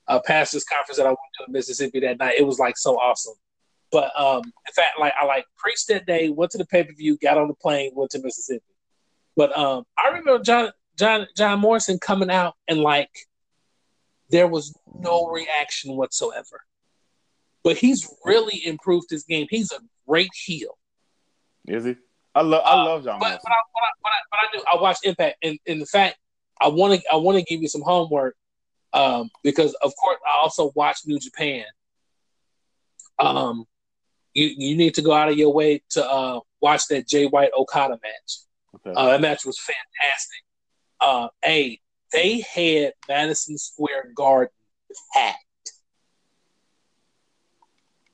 [0.09, 2.35] a pastor's conference that I went to in Mississippi that night.
[2.39, 3.35] It was like so awesome.
[3.93, 6.93] But um, in fact, like I like preached that day, went to the pay per
[6.93, 8.65] view, got on the plane, went to Mississippi.
[9.37, 13.11] But um, I remember John John John Morrison coming out and like
[14.31, 16.63] there was no reaction whatsoever.
[17.63, 19.47] But he's really improved his game.
[19.51, 20.79] He's a great heel.
[21.67, 21.97] Is he?
[22.35, 23.17] I love I love John.
[23.17, 25.59] Uh, but, but, I, but, I, but, I, but I do I watch Impact and
[25.67, 26.17] in fact
[26.61, 28.37] I want to I want to give you some homework
[28.93, 31.65] um, because of course I also watch New Japan.
[33.19, 33.67] Um,
[34.33, 37.51] you you need to go out of your way to uh, watch that Jay White
[37.57, 38.39] Okada match.
[38.77, 38.95] Okay.
[38.97, 40.45] Uh, that match was fantastic.
[41.01, 41.81] Uh, a
[42.13, 44.53] they had Madison Square Garden
[45.13, 45.73] packed.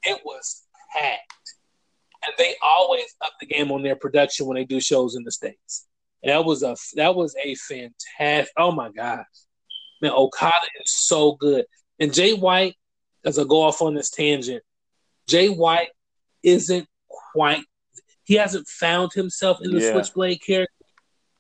[0.04, 1.22] It was packed.
[2.24, 5.30] And they always up the game on their production when they do shows in the
[5.30, 5.86] states.
[6.22, 8.52] And that was a that was a fantastic.
[8.56, 9.26] Oh my gosh,
[10.02, 11.66] man, Okada is so good.
[12.00, 12.74] And Jay White,
[13.24, 14.62] as I go off on this tangent,
[15.28, 15.90] Jay White
[16.42, 17.62] isn't quite.
[18.24, 19.92] He hasn't found himself in the Yeah.
[19.92, 20.72] Switchblade character,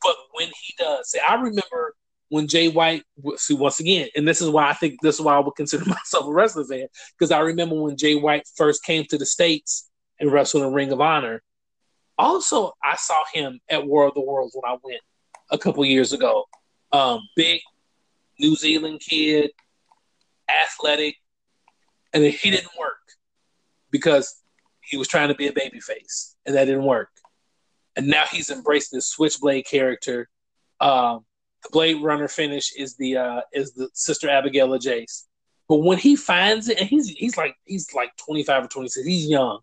[0.02, 1.96] but when he does, see, I remember
[2.28, 3.02] when Jay White.
[3.36, 5.84] See, once again, and this is why I think this is why I would consider
[5.86, 6.86] myself a wrestling fan
[7.18, 10.92] because I remember when Jay White first came to the states and wrestled in Ring
[10.92, 11.42] of Honor.
[12.18, 15.00] Also, I saw him at War of the Worlds when I went
[15.50, 16.44] a couple years ago.
[16.92, 17.60] Um, big
[18.38, 19.50] New Zealand kid,
[20.48, 21.16] athletic,
[22.12, 22.96] and he didn't work
[23.90, 24.42] because
[24.82, 27.10] he was trying to be a babyface, and that didn't work.
[27.96, 30.28] And now he's embracing this Switchblade character.
[30.80, 31.24] Um,
[31.72, 35.24] Blade Runner finish is the uh, is the Sister Abigail of Jace.
[35.68, 38.88] But when he finds it, and he's he's like he's like twenty five or twenty
[38.88, 39.60] six, he's young.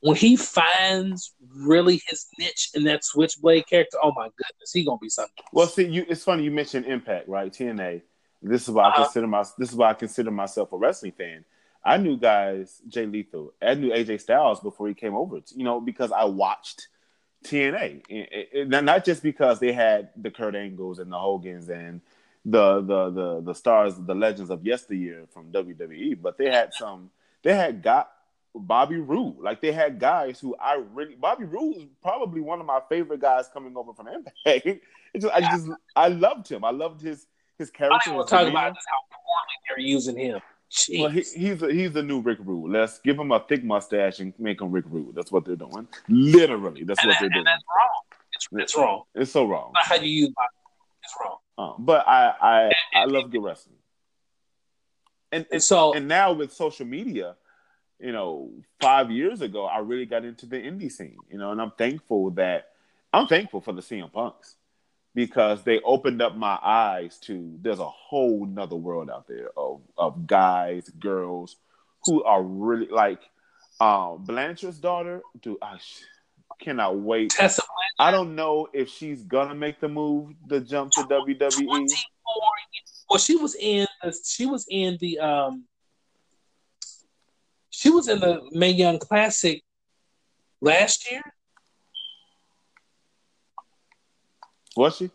[0.00, 4.98] When he finds really his niche in that Switchblade character, oh my goodness, he gonna
[4.98, 5.32] be something.
[5.52, 7.52] Well, see, you it's funny you mentioned Impact, right?
[7.52, 8.02] TNA.
[8.42, 9.04] This is why I Uh-huh.
[9.04, 11.44] consider my this is why I consider myself a wrestling fan.
[11.84, 13.52] I knew guys Jay Lethal.
[13.62, 15.40] I knew AJ Styles before he came over.
[15.54, 16.88] You know, because I watched
[17.44, 22.00] TNA, And- and not just because they had the Kurt Angles and the Hogans and
[22.44, 27.10] the the the the stars, the legends of yesteryear from WWE, but they had some.
[27.42, 28.10] They had got
[28.54, 29.38] Bobby Roode.
[29.40, 33.20] Like they had guys who I really Bobby Roode is probably one of my favorite
[33.20, 34.36] guys coming over from Impact.
[35.14, 35.66] It just, I just
[35.96, 36.64] I loved him.
[36.64, 37.26] I loved his
[37.56, 37.98] his character.
[38.04, 40.40] don't even his talk about just how poorly they're using him.
[40.70, 41.00] Jeez.
[41.00, 42.70] Well, he, he's a, he's the new Rick Rude.
[42.72, 45.14] Let's give him a thick mustache and make him Rick Rude.
[45.14, 45.88] That's what they're doing.
[46.08, 47.44] Literally, that's and, what that- they're and doing.
[47.44, 48.00] that's wrong.
[48.34, 49.02] It's, it's wrong.
[49.14, 49.72] It's so wrong.
[49.74, 50.26] How you.
[50.26, 51.38] It's wrong.
[51.56, 53.76] Um, but I I I love good wrestling.
[55.32, 57.34] And And and, so and now with social media,
[57.98, 58.50] you know,
[58.80, 61.16] five years ago, I really got into the indie scene.
[61.30, 62.68] You know, and I'm thankful that
[63.12, 64.56] I'm thankful for the CM Punks
[65.18, 69.80] because they opened up my eyes to there's a whole nother world out there of
[69.96, 71.56] of guys, girls
[72.04, 73.18] who are really like
[73.80, 75.20] um Blanchard's daughter.
[75.42, 76.04] Dude, I sh-
[76.60, 77.30] cannot wait.
[77.30, 77.62] Tessa
[77.98, 81.00] I don't know if she's gonna make the move to jump to.
[81.00, 81.48] WWE.
[81.48, 81.88] 24
[83.10, 83.88] Well, she was in.
[84.04, 85.18] The, she was in the.
[85.18, 85.64] um
[87.70, 89.64] She was in the Mae Young Classic
[90.60, 91.22] last year.
[94.78, 95.10] Was she?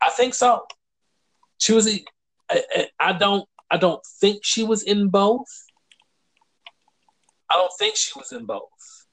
[0.00, 0.64] I think so.
[1.58, 1.86] She was.
[1.86, 2.04] a-
[2.50, 3.46] I, I- I don't.
[3.70, 5.46] I don't think she was in both.
[7.50, 9.06] I don't think she was in both.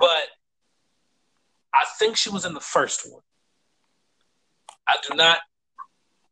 [0.00, 0.24] But
[1.74, 3.20] I think she was in the first one.
[4.88, 5.40] I do not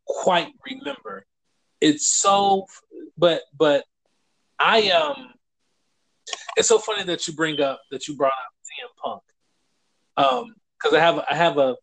[0.07, 1.25] quite remember.
[1.79, 2.65] It's so
[3.15, 3.83] but but
[4.59, 5.33] I um
[6.57, 9.21] it's so funny that you bring up that you brought up CM Punk.
[10.17, 11.75] Um because I have I have a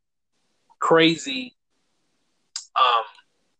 [0.78, 1.56] crazy
[2.76, 3.04] um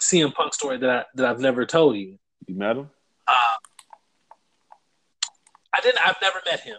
[0.00, 2.18] CM Punk story that I, that I've never told you.
[2.46, 2.90] You met him?
[3.26, 3.58] Uh,
[5.74, 6.00] I didn't.
[6.06, 6.78] I've never met him,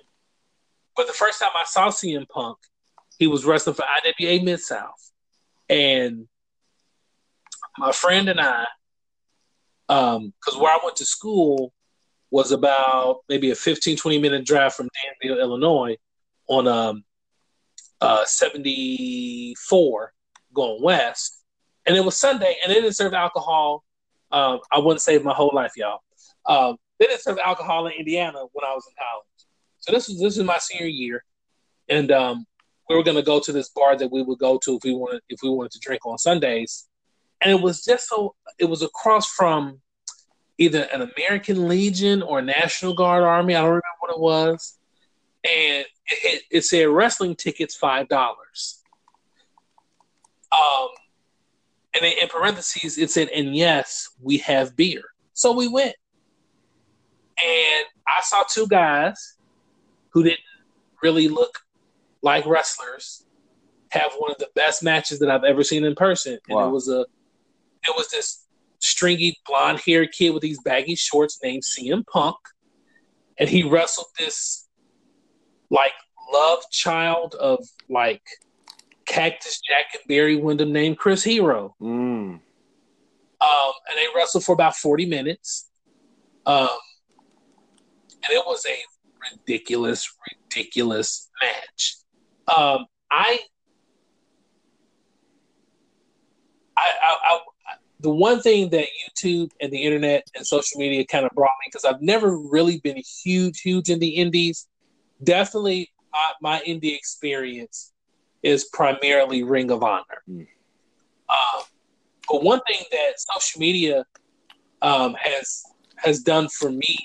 [0.96, 2.58] but the first time I saw CM Punk,
[3.20, 5.12] he was wrestling for IWA Mid South,
[5.70, 6.28] and
[7.78, 8.66] my friend and I,
[9.88, 11.74] because where I went to school
[12.32, 14.90] was about maybe a 15, 20 minute drive from
[15.22, 15.98] Danville, Illinois,
[16.48, 17.04] on um,
[18.02, 20.14] uh, 74
[20.54, 21.42] going west,
[21.86, 23.84] and it was Sunday, and they didn't serve alcohol.
[24.32, 26.00] Um, I wouldn't save my whole life, y'all.
[26.46, 29.26] Um, they didn't serve alcohol in Indiana when I was in college.
[29.80, 31.24] So this was this is my senior year,
[31.90, 32.46] and um,
[32.88, 35.22] we were gonna go to this bar that we would go to if we wanted
[35.30, 36.88] if we wanted to drink on Sundays,
[37.42, 39.82] and it was just so it was across from
[40.58, 43.56] either an American Legion or National Guard Army.
[43.56, 44.78] I don't remember what it was,
[45.44, 48.82] and it, it said wrestling tickets five dollars.
[50.52, 50.90] Um,
[51.96, 55.96] and then in parentheses it said, "And yes, we have beer." So we went
[57.44, 59.36] and I saw two guys
[60.10, 60.40] who didn't
[61.02, 61.60] really look
[62.22, 63.26] like wrestlers
[63.90, 66.38] have one of the best matches that I've ever seen in person.
[66.48, 66.68] And Wow.
[66.68, 67.02] it was a
[67.88, 68.46] it was this
[68.80, 72.38] stringy blonde haired kid with these baggy shorts named CM Punk.
[73.40, 74.68] And he wrestled this
[75.72, 75.94] like
[76.32, 78.22] love child of like
[79.06, 81.76] Cactus Jack and Barry Windham named Chris Hero.
[81.82, 82.40] Mm.
[83.42, 85.70] Um, and they wrestled for about 40 minutes.
[86.46, 86.68] Um,
[88.24, 88.78] and it was a
[89.32, 90.14] ridiculous,
[90.50, 91.96] ridiculous match.
[92.48, 93.40] Um, I,
[96.78, 97.40] I, I, I,
[98.00, 98.86] the one thing that
[99.20, 102.80] YouTube and the internet and social media kind of brought me, because I've never really
[102.80, 104.68] been huge, huge in the indies,
[105.24, 107.94] definitely uh, my indie experience
[108.44, 110.24] is primarily Ring of Honor.
[110.30, 110.48] Mm.
[111.30, 111.64] Um,
[112.30, 114.06] but one thing that social media
[114.82, 115.64] um, has
[115.98, 116.98] has done for me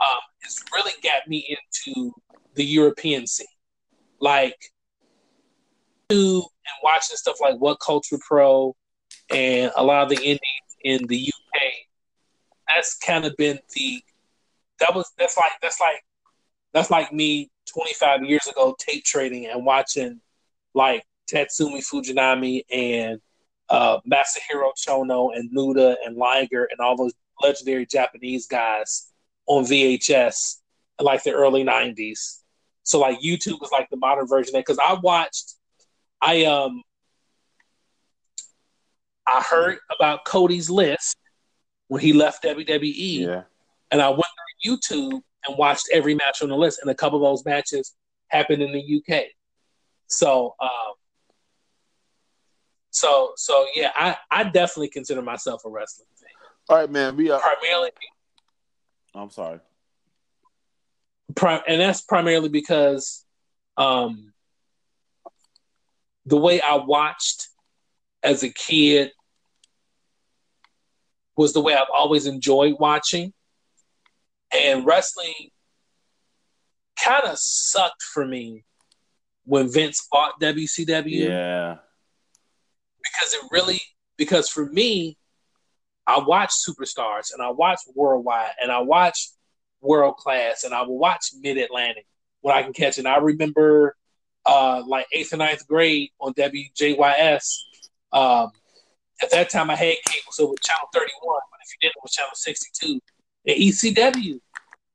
[0.00, 1.56] um, has really got me
[1.86, 2.12] into
[2.54, 3.46] the European scene,
[4.20, 4.56] like
[6.08, 8.74] to and watching stuff like What Culture Pro
[9.30, 10.40] and a lot of the indies
[10.82, 11.62] in the UK.
[12.68, 14.02] That's kind of been the
[14.80, 16.02] that was that's like that's like
[16.74, 20.20] that's like me 25 years ago tape trading and watching
[20.74, 23.20] like Tatsumi Fujinami and
[23.70, 29.10] uh, Masahiro Chono and Muta and Liger and all those legendary Japanese guys
[29.46, 30.56] on VHS
[30.98, 32.40] in like the early 90s.
[32.82, 35.54] So like YouTube was like the modern version of because I watched
[36.20, 36.82] I um
[39.26, 41.16] I heard about Cody's list
[41.88, 43.20] when he left WWE.
[43.20, 43.42] Yeah.
[43.90, 44.24] And I went
[44.62, 47.94] through YouTube and watched every match on the list, and a couple of those matches
[48.28, 49.24] happened in the UK.
[50.06, 50.94] So, um,
[52.90, 56.28] so, so yeah, I, I definitely consider myself a wrestling fan.
[56.68, 57.16] All right, man.
[57.16, 57.90] We are primarily.
[59.14, 59.60] I'm sorry.
[61.68, 63.24] and that's primarily because,
[63.76, 64.32] um,
[66.26, 67.48] the way I watched
[68.22, 69.12] as a kid
[71.36, 73.32] was the way I've always enjoyed watching.
[74.54, 75.50] And wrestling
[77.02, 78.64] kind of sucked for me
[79.44, 81.28] when Vince bought WCW.
[81.28, 81.76] Yeah.
[83.02, 83.80] Because it really,
[84.16, 85.18] because for me,
[86.06, 89.30] I watch Superstars and I watch Worldwide and I watch
[89.80, 92.06] World Class and I will watch Mid Atlantic
[92.40, 93.00] when I can catch it.
[93.00, 93.96] And I remember
[94.46, 97.56] uh, like eighth and ninth grade on WJYS.
[98.12, 98.50] Um,
[99.22, 102.02] at that time, I had cable, so with Channel 31, but if you didn't, it
[102.02, 103.00] was Channel 62.
[103.46, 104.40] And ECW,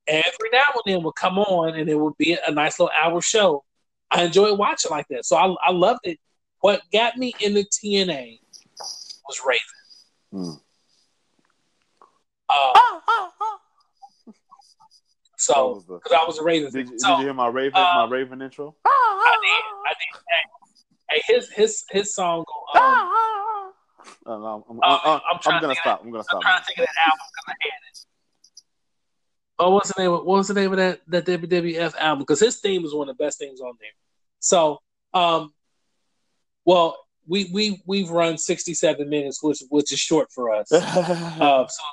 [0.10, 3.22] every now and then would come on, and it would be a nice little hour
[3.22, 3.64] show.
[4.12, 6.20] I enjoyed watching like that, so I, I loved it.
[6.62, 8.40] What got me into TNA
[9.28, 9.62] was Raven.
[10.32, 10.52] Hmm.
[12.50, 12.80] Uh,
[15.38, 16.72] so, because I was a Raven.
[16.72, 18.76] Did, so, did you hear my Raven, uh, my Raven intro?
[18.86, 19.64] I did.
[19.88, 20.22] I did.
[21.10, 22.44] Hey, hey his his his song.
[22.76, 22.82] Um,
[24.26, 26.02] uh, I'm, I'm, uh, I'm, I'm gonna stop.
[26.04, 26.38] I'm gonna stop.
[26.38, 28.06] I'm trying to think of that album because I had it.
[29.60, 30.12] Oh, what's the name?
[30.14, 32.20] Of, what's the name of that that WWF album?
[32.20, 33.90] Because his theme is one of the best things on there.
[34.40, 34.80] So,
[35.14, 35.54] um,
[36.64, 36.98] well,
[37.28, 40.72] we we we've run 67 minutes, which which is short for us.
[40.72, 41.84] uh, so,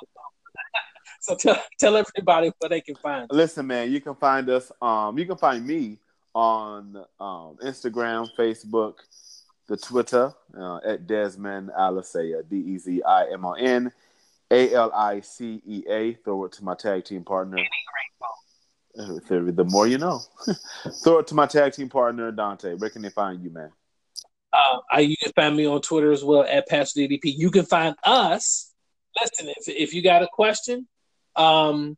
[1.21, 3.23] so tell, tell everybody where they can find.
[3.23, 3.35] Us.
[3.35, 4.71] Listen, man, you can find us.
[4.81, 5.99] Um, you can find me
[6.33, 8.93] on um, Instagram, Facebook,
[9.67, 13.91] the Twitter uh, at Desmond Alicea, D E Z I M O N
[14.51, 16.13] A L I C E A.
[16.15, 17.57] Throw it to my tag team partner.
[18.95, 20.21] The more you know.
[21.03, 22.73] Throw it to my tag team partner, Dante.
[22.73, 23.71] Where can they find you, man?
[24.51, 27.35] Uh, I, you can find me on Twitter as well at Pastor DDP.
[27.37, 28.73] You can find us.
[29.21, 30.87] Listen, if, if you got a question,
[31.35, 31.97] um,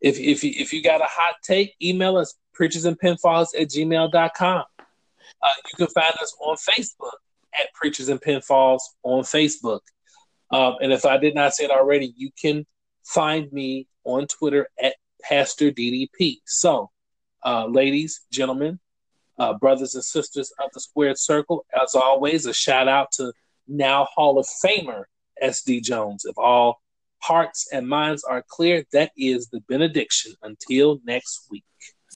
[0.00, 4.64] if, if, if you got a hot take, email us preachersandpinfalls at gmail.com.
[5.42, 7.16] Uh, you can find us on Facebook
[7.54, 9.80] at Preachers and Pinfalls on Facebook.
[10.52, 12.66] Um, and if I did not say it already, you can
[13.04, 16.38] find me on Twitter at Pastor DDP.
[16.44, 16.90] So,
[17.44, 18.78] uh, ladies, gentlemen,
[19.38, 23.32] uh, brothers and sisters of the Squared Circle, as always, a shout out to
[23.66, 25.04] now Hall of Famer
[25.42, 26.24] SD Jones.
[26.24, 26.80] If all
[27.20, 30.34] hearts and minds are clear, that is the benediction.
[30.42, 31.64] Until next week.